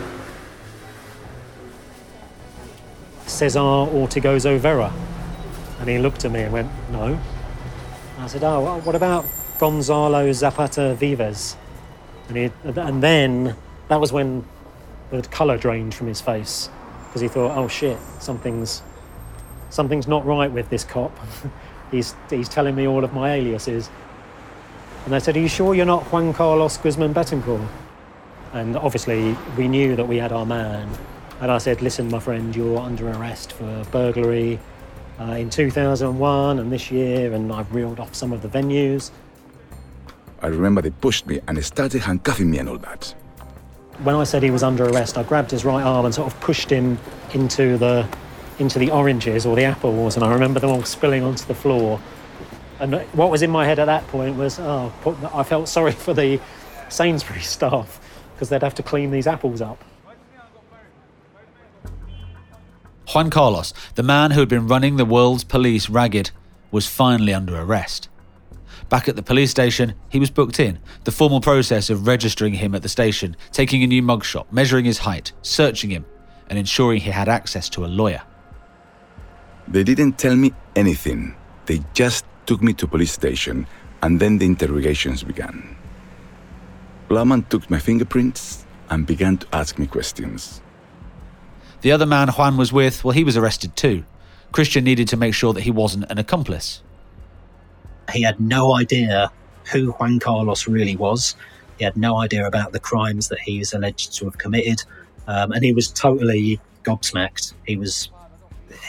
Cesar 3.26 3.60
Ortigozo 3.60 4.58
Vera. 4.58 4.94
And 5.82 5.90
he 5.90 5.98
looked 5.98 6.24
at 6.24 6.32
me 6.32 6.44
and 6.44 6.54
went, 6.54 6.70
"No." 6.92 7.20
I 8.20 8.28
said, 8.28 8.46
"Oh, 8.46 8.62
well, 8.62 8.80
what 8.82 8.96
about 8.96 9.26
Gonzalo 9.60 10.32
Zapata 10.32 10.96
Vives?" 10.96 11.58
And, 12.30 12.38
he, 12.38 12.52
and 12.64 13.04
then 13.04 13.56
that 13.90 14.00
was 14.00 14.14
when 14.14 14.46
the 15.10 15.22
colour 15.24 15.58
drained 15.58 15.94
from 15.94 16.08
his 16.08 16.22
face 16.22 16.70
because 17.08 17.22
he 17.22 17.28
thought, 17.28 17.56
oh 17.56 17.68
shit, 17.68 18.00
something's, 18.20 18.82
something's 19.70 20.08
not 20.08 20.26
right 20.26 20.52
with 20.52 20.70
this 20.70 20.84
cop. 20.84 21.16
he's, 21.92 22.16
he's 22.30 22.50
telling 22.50 22.76
me 22.76 22.88
all 22.88 23.04
of 23.04 23.14
my 23.14 23.34
aliases. 23.34 23.90
And 25.06 25.14
I 25.14 25.20
said, 25.20 25.36
Are 25.36 25.40
you 25.40 25.48
sure 25.48 25.76
you're 25.76 25.86
not 25.86 26.04
Juan 26.12 26.34
Carlos 26.34 26.78
Guzman 26.78 27.14
Betancourt? 27.14 27.68
And 28.54 28.78
obviously, 28.78 29.36
we 29.58 29.68
knew 29.68 29.96
that 29.96 30.08
we 30.08 30.18
had 30.18 30.32
our 30.32 30.46
man. 30.46 30.90
And 31.42 31.52
I 31.52 31.58
said, 31.58 31.82
Listen, 31.82 32.10
my 32.10 32.20
friend, 32.20 32.56
you're 32.56 32.80
under 32.80 33.10
arrest 33.10 33.54
for 33.54 33.84
burglary 33.92 34.60
uh, 35.20 35.34
in 35.34 35.50
2001 35.50 36.60
and 36.60 36.72
this 36.72 36.90
year. 36.90 37.34
And 37.34 37.52
I've 37.52 37.74
reeled 37.74 38.00
off 38.00 38.16
some 38.16 38.32
of 38.32 38.42
the 38.42 38.48
venues. 38.48 39.12
I 40.42 40.48
remember 40.48 40.82
they 40.82 40.90
pushed 40.90 41.28
me 41.28 41.42
and 41.48 41.64
started 41.64 42.02
handcuffing 42.02 42.50
me 42.50 42.60
and 42.60 42.70
all 42.70 42.78
that. 42.78 43.14
When 44.04 44.16
I 44.16 44.24
said 44.24 44.42
he 44.42 44.52
was 44.52 44.64
under 44.64 44.86
arrest, 44.86 45.18
I 45.18 45.24
grabbed 45.24 45.52
his 45.52 45.66
right 45.66 45.84
arm 45.84 46.06
and 46.06 46.14
sort 46.14 46.32
of 46.32 46.40
pushed 46.40 46.70
him 46.70 46.98
into 47.34 47.78
the 47.78 48.08
into 48.60 48.78
the 48.78 48.92
oranges 48.92 49.46
or 49.46 49.56
the 49.56 49.64
apples, 49.64 50.16
and 50.16 50.24
I 50.24 50.32
remember 50.32 50.60
them 50.60 50.70
all 50.70 50.84
spilling 50.84 51.24
onto 51.24 51.46
the 51.46 51.56
floor. 51.56 52.00
And 52.84 52.96
what 53.14 53.32
was 53.32 53.42
in 53.42 53.50
my 53.50 53.66
head 53.66 53.80
at 53.80 53.86
that 53.86 54.06
point 54.10 54.36
was, 54.36 54.60
oh, 54.60 54.92
I 55.34 55.44
felt 55.44 55.70
sorry 55.70 55.94
for 55.94 56.14
the 56.14 56.42
Sainsbury's 56.90 57.48
staff 57.48 58.02
because 58.34 58.50
they'd 58.50 58.62
have 58.62 58.76
to 58.76 58.84
clean 58.84 59.10
these 59.10 59.26
apples 59.26 59.62
up. 59.62 59.82
Juan 63.14 63.30
Carlos, 63.30 63.74
the 63.96 64.04
man 64.04 64.32
who 64.32 64.42
had 64.42 64.50
been 64.50 64.68
running 64.68 64.98
the 64.98 65.06
world's 65.06 65.46
police 65.46 65.90
ragged, 65.90 66.32
was 66.72 66.86
finally 66.86 67.34
under 67.34 67.56
arrest. 67.56 68.10
Back 68.90 69.08
at 69.08 69.16
the 69.16 69.24
police 69.24 69.50
station, 69.50 69.94
he 70.10 70.20
was 70.20 70.30
booked 70.30 70.60
in. 70.60 70.78
The 71.06 71.12
formal 71.14 71.40
process 71.40 71.90
of 71.90 72.06
registering 72.06 72.56
him 72.56 72.76
at 72.76 72.82
the 72.82 72.90
station, 72.90 73.38
taking 73.54 73.82
a 73.84 73.88
new 73.88 74.02
mugshot, 74.02 74.52
measuring 74.52 74.84
his 74.84 74.98
height, 74.98 75.32
searching 75.42 75.90
him, 75.90 76.06
and 76.50 76.60
ensuring 76.60 77.00
he 77.00 77.12
had 77.12 77.30
access 77.30 77.70
to 77.70 77.86
a 77.86 77.88
lawyer. 77.88 78.24
They 79.70 79.86
didn't 79.86 80.18
tell 80.18 80.36
me 80.36 80.52
anything. 80.76 81.38
They 81.66 81.82
just 81.94 82.26
took 82.46 82.62
me 82.62 82.74
to 82.74 82.88
police 82.88 83.12
station, 83.12 83.68
and 84.02 84.20
then 84.20 84.38
the 84.38 84.46
interrogations 84.46 85.24
began. 85.24 85.76
Plowman 87.10 87.44
took 87.50 87.70
my 87.70 87.80
fingerprints 87.80 88.66
and 88.90 89.06
began 89.06 89.38
to 89.38 89.48
ask 89.54 89.78
me 89.78 89.88
questions. 89.88 90.62
The 91.82 91.92
other 91.92 92.06
man 92.06 92.30
Juan 92.30 92.58
was 92.58 92.72
with, 92.72 93.04
well, 93.04 93.12
he 93.12 93.24
was 93.24 93.36
arrested 93.36 93.76
too. 93.76 94.06
Christian 94.52 94.84
needed 94.84 95.08
to 95.10 95.18
make 95.18 95.34
sure 95.34 95.52
that 95.54 95.62
he 95.62 95.72
wasn't 95.72 96.06
an 96.10 96.18
accomplice. 96.18 96.82
He 98.12 98.22
had 98.22 98.40
no 98.40 98.76
idea 98.76 99.32
who 99.72 99.92
Juan 99.92 100.20
Carlos 100.20 100.68
really 100.68 100.96
was. 100.96 101.36
He 101.78 101.84
had 101.84 101.98
no 101.98 102.18
idea 102.18 102.46
about 102.46 102.72
the 102.72 102.80
crimes 102.80 103.30
that 103.30 103.40
he 103.40 103.60
was 103.60 103.74
alleged 103.74 104.14
to 104.18 104.26
have 104.26 104.38
committed. 104.38 104.84
Um, 105.28 105.52
and 105.52 105.64
he 105.64 105.74
was 105.74 105.90
totally 105.90 106.60
gobsmacked. 106.84 107.54
He 107.66 107.78
was, 107.78 108.10
he, 108.10 108.10
he, 108.12 108.23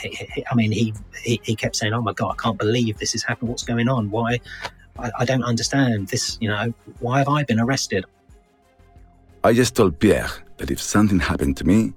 I 0.05 0.55
mean, 0.55 0.73
he, 0.73 0.95
he, 1.23 1.40
he 1.43 1.57
kept 1.57 1.77
saying, 1.77 1.93
"Oh 1.93 2.03
my 2.03 2.12
god, 2.12 2.37
I 2.38 2.43
can't 2.43 2.59
believe 2.59 2.99
this 2.99 3.12
has 3.12 3.23
happened. 3.23 3.51
What's 3.51 3.64
going 3.64 3.88
on? 3.88 4.11
Why? 4.11 4.40
I, 4.99 5.11
I 5.21 5.25
don't 5.25 5.45
understand 5.45 6.09
this. 6.09 6.38
You 6.40 6.49
know, 6.49 6.75
why 7.01 7.19
have 7.19 7.29
I 7.29 7.45
been 7.45 7.61
arrested?" 7.61 8.05
I 9.43 9.53
just 9.53 9.77
told 9.77 9.99
Pierre 9.99 10.31
that 10.57 10.71
if 10.71 10.81
something 10.81 11.21
happened 11.21 11.57
to 11.59 11.64
me, 11.64 11.93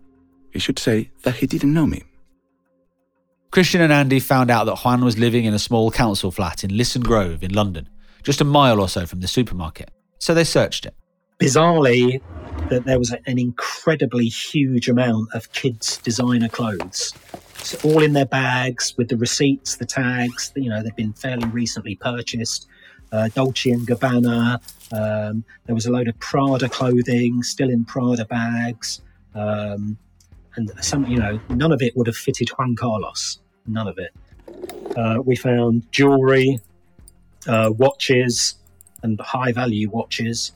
he 0.52 0.60
should 0.60 0.80
say 0.80 1.12
that 1.24 1.36
he 1.36 1.48
didn't 1.48 1.74
know 1.74 1.86
me. 1.88 2.04
Christian 3.52 3.82
and 3.82 3.93
Andy 3.93 4.20
found 4.20 4.52
out 4.52 4.65
that 4.65 4.80
Juan 4.80 5.04
was 5.06 5.17
living 5.17 5.46
in 5.46 5.54
a 5.54 5.60
small 5.60 5.89
council 5.89 6.32
flat 6.32 6.63
in 6.63 6.76
Lisson 6.76 7.02
Grove 7.02 7.43
in 7.43 7.54
London, 7.54 7.88
just 8.24 8.41
a 8.41 8.43
mile 8.43 8.82
or 8.82 8.89
so 8.89 9.06
from 9.06 9.22
the 9.22 9.28
supermarket. 9.28 9.89
So 10.20 10.34
they 10.34 10.43
searched 10.43 10.86
it. 10.86 10.96
Bizarrely, 11.39 12.22
that 12.70 12.84
there 12.86 13.00
was 13.00 13.12
an 13.12 13.39
incredibly 13.39 14.28
huge 14.28 14.89
amount 14.89 15.30
of 15.34 15.52
kids' 15.54 15.98
designer 15.98 16.50
clothes, 16.50 17.13
so 17.58 17.78
all 17.89 18.04
in 18.04 18.13
their 18.13 18.26
bags 18.26 18.93
with 18.98 19.10
the 19.10 19.17
receipts, 19.17 19.78
the 19.78 19.86
tags. 19.86 20.52
You 20.56 20.70
know, 20.70 20.84
they'd 20.84 20.96
been 20.96 21.13
fairly 21.13 21.48
recently 21.50 21.96
purchased. 21.96 22.67
Uh, 23.12 23.30
Dolce 23.30 23.72
and 23.72 23.88
Gabbana. 23.88 24.60
Um, 24.91 25.46
there 25.65 25.74
was 25.74 25.86
a 25.86 25.91
load 25.91 26.10
of 26.10 26.20
Prada 26.20 26.67
clothing 26.67 27.41
still 27.41 27.70
in 27.70 27.86
Prada 27.86 28.26
bags, 28.26 29.02
um, 29.34 29.98
and 30.56 30.72
some. 30.82 31.06
You 31.06 31.20
know, 31.20 31.39
none 31.50 31.72
of 31.72 31.82
it 31.82 31.96
would 31.96 32.08
have 32.08 32.17
fitted 32.17 32.50
Juan 32.50 32.76
Carlos. 32.76 33.39
None 33.65 33.88
of 33.88 33.98
it. 33.98 34.13
Uh, 34.98 35.22
we 35.24 35.36
found 35.36 35.89
jewelry, 35.91 36.60
uh, 37.48 37.72
watches, 37.78 38.56
and 39.04 39.20
high 39.22 39.52
value 39.52 39.89
watches. 39.89 40.52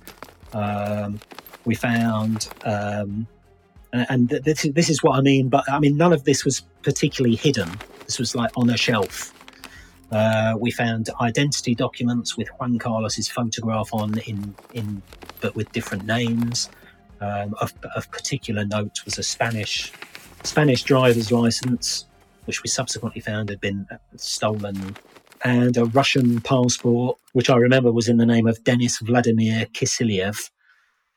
Um, 0.53 1.19
we 1.65 1.75
found, 1.75 2.47
um, 2.65 3.27
and, 3.93 4.07
and 4.09 4.29
this, 4.29 4.63
this 4.73 4.89
is 4.89 5.03
what 5.03 5.17
I 5.17 5.21
mean, 5.21 5.49
but 5.49 5.63
I 5.69 5.79
mean, 5.79 5.97
none 5.97 6.13
of 6.13 6.23
this 6.23 6.45
was 6.45 6.61
particularly 6.83 7.35
hidden. 7.35 7.69
This 8.05 8.19
was 8.19 8.35
like 8.35 8.51
on 8.55 8.69
a 8.69 8.77
shelf. 8.77 9.33
Uh, 10.11 10.55
we 10.59 10.71
found 10.71 11.09
identity 11.21 11.73
documents 11.73 12.35
with 12.35 12.49
Juan 12.59 12.77
Carlos's 12.77 13.29
photograph 13.29 13.89
on, 13.93 14.17
in 14.19 14.53
in 14.73 15.01
but 15.39 15.55
with 15.55 15.71
different 15.71 16.05
names. 16.05 16.69
Um, 17.21 17.53
of, 17.61 17.71
of 17.95 18.09
particular 18.09 18.65
note 18.65 19.05
was 19.05 19.19
a 19.19 19.23
Spanish 19.23 19.93
Spanish 20.43 20.83
driver's 20.83 21.31
license, 21.31 22.07
which 22.45 22.63
we 22.63 22.67
subsequently 22.67 23.21
found 23.21 23.49
had 23.49 23.61
been 23.61 23.87
stolen, 24.15 24.95
and 25.43 25.77
a 25.77 25.85
Russian 25.85 26.41
passport, 26.41 27.17
which 27.33 27.49
I 27.49 27.55
remember 27.55 27.91
was 27.91 28.09
in 28.09 28.17
the 28.17 28.25
name 28.25 28.47
of 28.47 28.63
Denis 28.63 28.97
Vladimir 28.99 29.67
Kisiliev. 29.67 30.49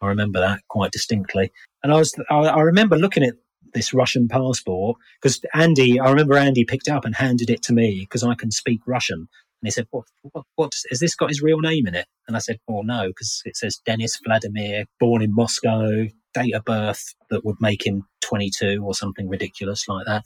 I 0.04 0.08
remember 0.08 0.40
that 0.40 0.60
quite 0.68 0.92
distinctly. 0.92 1.50
And 1.82 1.92
I 1.92 1.96
was, 1.96 2.14
I, 2.30 2.36
I 2.36 2.60
remember 2.60 2.96
looking 2.96 3.22
at 3.22 3.34
this 3.72 3.92
Russian 3.92 4.28
passport 4.28 4.98
because 5.20 5.40
Andy, 5.54 5.98
I 5.98 6.10
remember 6.10 6.36
Andy 6.36 6.64
picked 6.64 6.88
it 6.88 6.92
up 6.92 7.04
and 7.04 7.14
handed 7.14 7.50
it 7.50 7.62
to 7.64 7.72
me 7.72 8.00
because 8.00 8.22
I 8.22 8.34
can 8.34 8.50
speak 8.50 8.80
Russian. 8.86 9.18
And 9.18 9.66
he 9.66 9.70
said, 9.70 9.86
what, 9.90 10.04
what, 10.32 10.44
what, 10.56 10.72
has 10.90 11.00
this 11.00 11.14
got 11.14 11.30
his 11.30 11.42
real 11.42 11.60
name 11.60 11.86
in 11.86 11.94
it? 11.94 12.06
And 12.28 12.36
I 12.36 12.40
said, 12.40 12.58
well, 12.68 12.82
no, 12.82 13.08
because 13.08 13.42
it 13.44 13.56
says 13.56 13.80
Denis 13.84 14.20
Vladimir, 14.24 14.84
born 15.00 15.22
in 15.22 15.34
Moscow, 15.34 16.06
date 16.34 16.54
of 16.54 16.64
birth 16.64 17.14
that 17.30 17.44
would 17.44 17.56
make 17.60 17.86
him 17.86 18.06
22 18.22 18.82
or 18.84 18.94
something 18.94 19.28
ridiculous 19.28 19.88
like 19.88 20.06
that. 20.06 20.24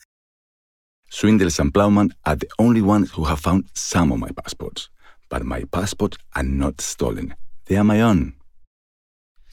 Swindles 1.11 1.59
and 1.59 1.73
Plowman 1.73 2.15
are 2.27 2.37
the 2.37 2.51
only 2.59 2.83
ones 2.83 3.13
who 3.13 3.25
have 3.25 3.41
found 3.41 3.65
some 3.75 4.13
of 4.13 4.19
my 4.19 4.31
passports. 4.31 4.91
But 5.29 5.45
my 5.45 5.65
passports 5.65 6.19
are 6.35 6.43
not 6.43 6.81
stolen. 6.81 7.35
They 7.67 7.77
are 7.77 7.85
my 7.85 8.01
own. 8.01 8.35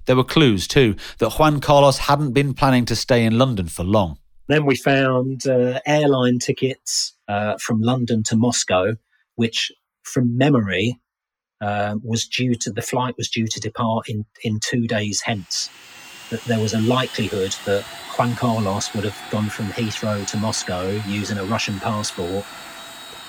There 0.05 0.15
were 0.15 0.23
clues, 0.23 0.67
too, 0.67 0.95
that 1.19 1.33
Juan 1.33 1.59
Carlos 1.59 1.97
hadn't 1.97 2.31
been 2.33 2.53
planning 2.53 2.85
to 2.85 2.95
stay 2.95 3.23
in 3.23 3.37
London 3.37 3.67
for 3.67 3.83
long. 3.83 4.17
Then 4.47 4.65
we 4.65 4.75
found 4.75 5.47
uh, 5.47 5.79
airline 5.85 6.39
tickets 6.39 7.13
uh, 7.27 7.57
from 7.57 7.81
London 7.81 8.21
to 8.23 8.35
Moscow, 8.35 8.93
which, 9.35 9.71
from 10.03 10.37
memory, 10.37 10.99
uh, 11.61 11.95
was 12.03 12.27
due 12.27 12.53
to 12.55 12.71
the 12.71 12.81
flight 12.81 13.15
was 13.17 13.29
due 13.29 13.47
to 13.47 13.59
depart 13.59 14.07
in, 14.09 14.25
in 14.43 14.59
two 14.59 14.87
days 14.87 15.21
hence. 15.21 15.69
That 16.29 16.43
there 16.43 16.59
was 16.59 16.73
a 16.73 16.81
likelihood 16.81 17.55
that 17.65 17.83
Juan 18.17 18.35
Carlos 18.35 18.93
would 18.93 19.03
have 19.03 19.31
gone 19.31 19.49
from 19.49 19.67
Heathrow 19.67 20.27
to 20.27 20.37
Moscow 20.37 20.89
using 21.07 21.37
a 21.37 21.45
Russian 21.45 21.79
passport 21.79 22.45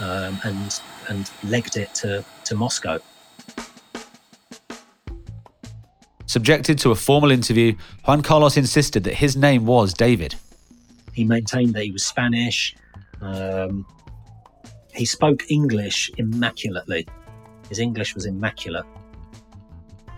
um, 0.01 0.39
and 0.45 0.81
and 1.09 1.31
legged 1.45 1.77
it 1.77 1.95
to, 1.95 2.25
to 2.45 2.55
Moscow. 2.55 2.99
Subjected 6.37 6.79
to 6.81 6.91
a 6.91 6.95
formal 6.95 7.31
interview, 7.31 7.75
Juan 8.05 8.21
Carlos 8.21 8.59
insisted 8.59 9.05
that 9.05 9.15
his 9.15 9.39
name 9.39 9.65
was 9.65 9.95
David. 9.95 10.35
He 11.15 11.25
maintained 11.25 11.73
that 11.73 11.85
he 11.85 11.91
was 11.91 12.05
Spanish. 12.05 12.77
Um, 13.23 13.87
he 14.93 15.07
spoke 15.07 15.51
English 15.51 16.11
immaculately. 16.19 17.09
His 17.71 17.79
English 17.79 18.15
was 18.15 18.27
immaculate. 18.27 18.85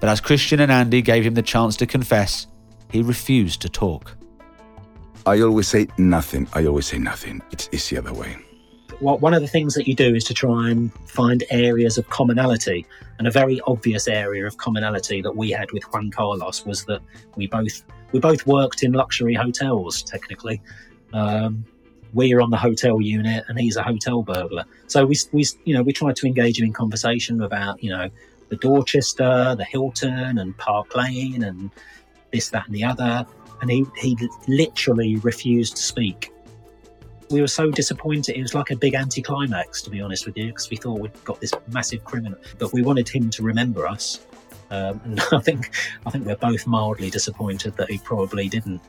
But 0.01 0.09
as 0.09 0.21
Christian 0.21 0.59
and 0.59 0.73
Andy 0.73 1.03
gave 1.03 1.25
him 1.25 1.35
the 1.35 1.43
chance 1.43 1.77
to 1.77 1.87
confess, 1.87 2.49
he 2.91 3.01
refused 3.01 3.63
to 3.63 3.69
talk. 3.69 4.17
I 5.25 5.41
always 5.43 5.69
say 5.69 5.87
nothing. 5.99 6.49
I 6.53 6.67
always 6.67 6.87
say 6.87 6.99
nothing. 6.99 7.43
It's 7.53 7.69
easy 7.73 7.97
other 7.97 8.13
way. 8.13 8.39
What, 9.01 9.21
one 9.21 9.33
of 9.33 9.43
the 9.43 9.49
things 9.49 9.75
that 9.75 9.87
you 9.87 9.95
do 9.95 10.15
is 10.15 10.25
to 10.25 10.35
try 10.35 10.71
and 10.71 10.93
find 11.09 11.45
areas 11.51 11.99
of 11.99 12.09
commonality. 12.11 12.85
And 13.19 13.29
a 13.29 13.31
very 13.31 13.61
obvious 13.67 14.09
area 14.09 14.45
of 14.47 14.57
commonality 14.57 15.23
that 15.23 15.37
we 15.37 15.51
had 15.51 15.71
with 15.71 15.85
Juan 15.93 16.11
Carlos 16.11 16.65
was 16.65 16.85
that 16.87 17.01
we 17.37 17.47
both 17.47 17.85
we 18.13 18.21
both 18.21 18.47
worked 18.47 18.83
in 18.83 18.93
luxury 18.93 19.35
hotels. 19.35 20.03
Technically, 20.03 20.61
um, 21.13 21.65
we're 22.13 22.41
on 22.41 22.51
the 22.51 22.57
hotel 22.57 23.01
unit, 23.01 23.45
and 23.49 23.59
he's 23.59 23.77
a 23.77 23.83
hotel 23.83 24.23
burglar. 24.23 24.65
So 24.87 25.07
we, 25.07 25.17
we 25.33 25.45
you 25.65 25.75
know 25.75 25.83
we 25.83 25.93
tried 25.93 26.17
to 26.17 26.27
engage 26.27 26.59
him 26.59 26.67
in 26.67 26.73
conversation 26.73 27.43
about 27.43 27.83
you 27.83 27.91
know 27.91 28.09
the 28.49 28.57
Dorchester, 28.57 29.55
the 29.57 29.65
Hilton, 29.65 30.39
and 30.39 30.57
Park 30.57 30.97
Lane, 30.97 31.45
and 31.45 31.71
this, 32.33 32.49
that, 32.51 32.67
and 32.67 32.75
the 32.75 32.85
other. 32.85 33.27
And 33.61 33.71
he 33.71 33.85
he 33.97 34.17
literally 34.47 35.17
refused 35.17 35.77
to 35.77 35.83
speak 35.83 36.33
we 37.31 37.41
were 37.41 37.49
so 37.49 37.71
disappointed. 37.71 38.37
It 38.37 38.43
was 38.43 38.55
like 38.55 38.71
a 38.71 38.77
big 38.77 38.95
anticlimax, 38.95 39.83
to 39.83 39.91
be 39.91 40.01
honest 40.01 40.27
with 40.27 40.37
you, 40.37 40.47
because 40.49 40.71
we 40.71 40.77
thought 40.77 41.01
we'd 41.01 41.25
got 41.25 41.41
this 41.41 41.53
massive 41.73 42.05
criminal, 42.05 42.39
but 42.59 42.73
we 42.73 42.83
wanted 42.83 43.09
him 43.09 43.31
to 43.31 43.43
remember 43.43 43.87
us. 43.87 44.27
Um, 44.71 45.01
and 45.05 45.21
I 45.33 45.39
think 45.41 45.71
I 46.07 46.11
think 46.11 46.27
we're 46.27 46.37
both 46.37 46.67
mildly 46.67 47.11
disappointed 47.11 47.77
that 47.77 47.91
he 47.91 47.99
probably 47.99 48.49
didn't. 48.49 48.81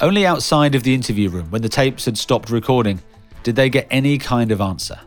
Only 0.00 0.26
outside 0.26 0.74
of 0.74 0.84
the 0.84 0.94
interview 0.94 1.28
room, 1.28 1.50
when 1.50 1.62
the 1.62 1.68
tapes 1.68 2.04
had 2.04 2.16
stopped 2.16 2.50
recording, 2.50 3.00
did 3.42 3.56
they 3.56 3.68
get 3.68 3.86
any 3.90 4.18
kind 4.18 4.52
of 4.52 4.60
answer. 4.60 4.98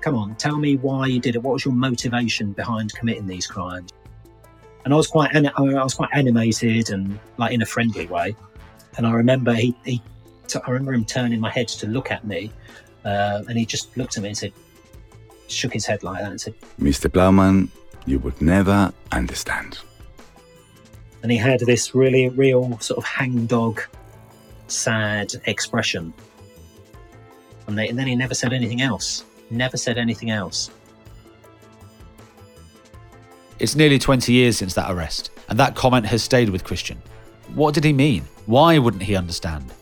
Come 0.00 0.16
on, 0.16 0.34
tell 0.34 0.58
me 0.58 0.76
why 0.76 1.06
you 1.06 1.20
did 1.20 1.36
it. 1.36 1.42
What 1.42 1.52
was 1.52 1.64
your 1.64 1.74
motivation 1.74 2.52
behind 2.52 2.92
committing 2.94 3.28
these 3.28 3.46
crimes? 3.46 3.90
And 4.84 4.92
I 4.92 4.96
was 4.96 5.06
quite, 5.06 5.36
I 5.36 5.60
was 5.60 5.94
quite 5.94 6.08
animated 6.12 6.90
and 6.90 7.16
like 7.36 7.52
in 7.52 7.62
a 7.62 7.66
friendly 7.66 8.06
way. 8.06 8.34
And 8.96 9.06
I 9.06 9.12
remember 9.12 9.54
he, 9.54 9.76
he 9.84 10.02
I 10.66 10.70
remember 10.70 10.92
him 10.92 11.04
turning 11.04 11.40
my 11.40 11.50
head 11.50 11.68
to 11.68 11.86
look 11.86 12.10
at 12.10 12.26
me, 12.26 12.52
uh, 13.04 13.42
and 13.48 13.58
he 13.58 13.64
just 13.64 13.96
looked 13.96 14.16
at 14.16 14.22
me 14.22 14.30
and 14.30 14.38
said, 14.38 14.52
shook 15.48 15.72
his 15.72 15.86
head 15.86 16.02
like 16.02 16.20
that 16.22 16.30
and 16.30 16.40
said, 16.40 16.54
Mr. 16.80 17.12
Plowman, 17.12 17.68
you 18.06 18.18
would 18.18 18.40
never 18.40 18.92
understand. 19.12 19.78
And 21.22 21.30
he 21.30 21.38
had 21.38 21.60
this 21.60 21.94
really 21.94 22.28
real 22.30 22.78
sort 22.80 22.98
of 22.98 23.04
hangdog, 23.04 23.80
sad 24.66 25.32
expression. 25.46 26.12
And, 27.66 27.78
they, 27.78 27.88
and 27.88 27.98
then 27.98 28.08
he 28.08 28.16
never 28.16 28.34
said 28.34 28.52
anything 28.52 28.82
else. 28.82 29.24
Never 29.50 29.76
said 29.76 29.98
anything 29.98 30.30
else. 30.30 30.70
It's 33.58 33.76
nearly 33.76 33.98
20 33.98 34.32
years 34.32 34.56
since 34.56 34.74
that 34.74 34.90
arrest, 34.90 35.30
and 35.48 35.58
that 35.60 35.76
comment 35.76 36.06
has 36.06 36.22
stayed 36.22 36.48
with 36.50 36.64
Christian. 36.64 37.00
What 37.54 37.74
did 37.74 37.84
he 37.84 37.92
mean? 37.92 38.24
Why 38.46 38.78
wouldn't 38.78 39.04
he 39.04 39.14
understand? 39.14 39.72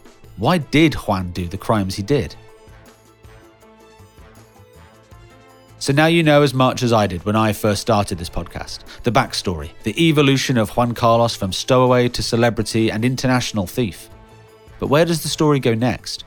Why 0.41 0.57
did 0.57 0.95
Juan 0.95 1.33
do 1.33 1.47
the 1.47 1.59
crimes 1.59 1.95
he 1.95 2.03
did? 2.03 2.35
So 5.79 5.93
now 5.93 6.07
you 6.07 6.23
know 6.23 6.41
as 6.41 6.55
much 6.55 6.83
as 6.83 6.95
I 6.95 7.07
did 7.07 7.27
when 7.27 7.37
I 7.37 7.53
first 7.53 7.83
started 7.83 8.17
this 8.17 8.31
podcast 8.31 8.85
the 9.03 9.13
backstory, 9.13 9.71
the 9.83 10.09
evolution 10.09 10.57
of 10.57 10.71
Juan 10.71 10.95
Carlos 10.95 11.37
from 11.37 11.53
stowaway 11.53 12.09
to 12.09 12.23
celebrity 12.23 12.91
and 12.91 13.05
international 13.05 13.67
thief. 13.67 14.09
But 14.79 14.87
where 14.87 15.05
does 15.05 15.23
the 15.23 15.29
story 15.29 15.61
go 15.61 15.75
next? 15.75 16.25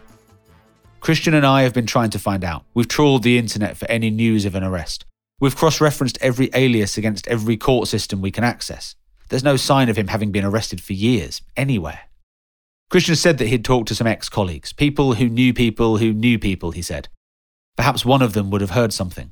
Christian 1.00 1.34
and 1.34 1.46
I 1.46 1.64
have 1.64 1.74
been 1.74 1.88
trying 1.88 2.12
to 2.12 2.20
find 2.20 2.44
out. 2.44 2.66
We've 2.76 2.88
trawled 2.88 3.24
the 3.24 3.40
internet 3.40 3.78
for 3.78 3.90
any 3.90 4.12
news 4.12 4.46
of 4.46 4.54
an 4.54 4.64
arrest. 4.64 5.06
We've 5.40 5.56
cross 5.56 5.82
referenced 5.82 6.20
every 6.22 6.52
alias 6.54 7.00
against 7.00 7.28
every 7.28 7.58
court 7.58 7.88
system 7.88 8.22
we 8.22 8.30
can 8.30 8.44
access. 8.44 8.96
There's 9.30 9.44
no 9.44 9.58
sign 9.58 9.90
of 9.90 9.98
him 9.98 10.10
having 10.10 10.32
been 10.32 10.46
arrested 10.46 10.82
for 10.82 10.94
years, 10.94 11.42
anywhere. 11.58 12.02
Christian 12.94 13.16
said 13.16 13.40
that 13.40 13.48
he'd 13.48 13.66
talked 13.66 13.88
to 13.88 13.96
some 13.96 14.06
ex 14.06 14.30
colleagues, 14.30 14.72
people 14.72 15.16
who 15.16 15.28
knew 15.28 15.52
people 15.52 15.98
who 15.98 16.14
knew 16.14 16.38
people, 16.38 16.70
he 16.70 16.84
said. 16.84 17.08
Perhaps 17.76 18.06
one 18.06 18.22
of 18.22 18.34
them 18.34 18.52
would 18.52 18.62
have 18.62 18.70
heard 18.70 18.94
something. 18.94 19.32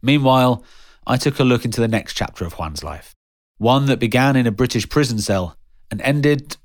Meanwhile, 0.00 0.62
I 1.04 1.16
took 1.16 1.40
a 1.40 1.42
look 1.42 1.64
into 1.64 1.80
the 1.80 1.88
next 1.88 2.14
chapter 2.14 2.44
of 2.44 2.52
Juan's 2.52 2.84
life. 2.84 3.16
One 3.58 3.86
that 3.86 3.98
began 3.98 4.36
in 4.36 4.46
a 4.46 4.52
British 4.52 4.88
prison 4.88 5.18
cell 5.18 5.56
and 5.90 6.00
ended, 6.02 6.58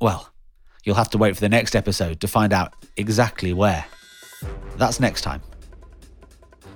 well, 0.00 0.32
you'll 0.82 0.96
have 0.96 1.10
to 1.10 1.18
wait 1.18 1.36
for 1.36 1.40
the 1.40 1.48
next 1.48 1.76
episode 1.76 2.20
to 2.20 2.26
find 2.26 2.52
out 2.52 2.74
exactly 2.96 3.52
where. 3.52 3.84
That's 4.78 4.98
next 4.98 5.20
time. 5.20 5.42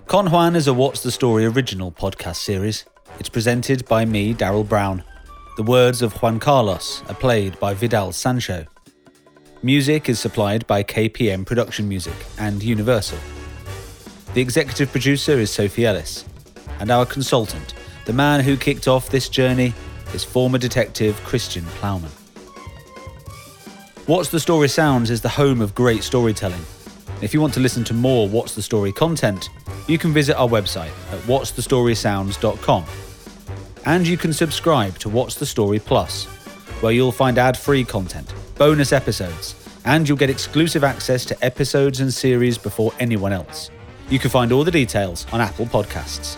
Con 0.06 0.30
Juan 0.30 0.54
is 0.54 0.68
a 0.68 0.74
What's 0.74 1.02
the 1.02 1.10
Story 1.10 1.44
original 1.44 1.90
podcast 1.90 2.36
series. 2.36 2.84
It's 3.18 3.28
presented 3.28 3.84
by 3.86 4.04
me, 4.04 4.32
Darrell 4.32 4.62
Brown. 4.62 5.02
The 5.56 5.62
words 5.62 6.02
of 6.02 6.12
Juan 6.20 6.38
Carlos 6.38 7.02
are 7.08 7.14
played 7.14 7.58
by 7.58 7.72
Vidal 7.72 8.12
Sancho. 8.12 8.66
Music 9.62 10.10
is 10.10 10.20
supplied 10.20 10.66
by 10.66 10.82
KPM 10.82 11.46
Production 11.46 11.88
Music 11.88 12.12
and 12.38 12.62
Universal. 12.62 13.16
The 14.34 14.42
executive 14.42 14.90
producer 14.90 15.32
is 15.32 15.50
Sophie 15.50 15.86
Ellis, 15.86 16.26
and 16.78 16.90
our 16.90 17.06
consultant, 17.06 17.72
the 18.04 18.12
man 18.12 18.44
who 18.44 18.58
kicked 18.58 18.86
off 18.86 19.08
this 19.08 19.30
journey, 19.30 19.72
is 20.12 20.22
former 20.22 20.58
detective 20.58 21.16
Christian 21.24 21.64
Plowman. 21.80 22.10
What's 24.04 24.28
the 24.28 24.40
Story 24.40 24.68
Sounds 24.68 25.08
is 25.08 25.22
the 25.22 25.30
home 25.30 25.62
of 25.62 25.74
great 25.74 26.04
storytelling. 26.04 26.66
If 27.22 27.32
you 27.32 27.40
want 27.40 27.54
to 27.54 27.60
listen 27.60 27.82
to 27.84 27.94
more 27.94 28.28
What's 28.28 28.54
the 28.54 28.60
Story 28.60 28.92
content, 28.92 29.48
you 29.88 29.96
can 29.96 30.12
visit 30.12 30.36
our 30.36 30.48
website 30.48 30.92
at 31.10 31.20
what'sthestorysounds.com. 31.20 32.84
And 33.86 34.06
you 34.06 34.16
can 34.16 34.32
subscribe 34.32 34.98
to 34.98 35.08
What's 35.08 35.36
the 35.36 35.46
Story 35.46 35.78
Plus, 35.78 36.24
where 36.82 36.92
you'll 36.92 37.12
find 37.12 37.38
ad 37.38 37.56
free 37.56 37.84
content, 37.84 38.34
bonus 38.56 38.92
episodes, 38.92 39.54
and 39.84 40.08
you'll 40.08 40.18
get 40.18 40.28
exclusive 40.28 40.82
access 40.82 41.24
to 41.26 41.44
episodes 41.44 42.00
and 42.00 42.12
series 42.12 42.58
before 42.58 42.92
anyone 42.98 43.32
else. 43.32 43.70
You 44.10 44.18
can 44.18 44.30
find 44.30 44.50
all 44.50 44.64
the 44.64 44.72
details 44.72 45.24
on 45.32 45.40
Apple 45.40 45.66
Podcasts. 45.66 46.36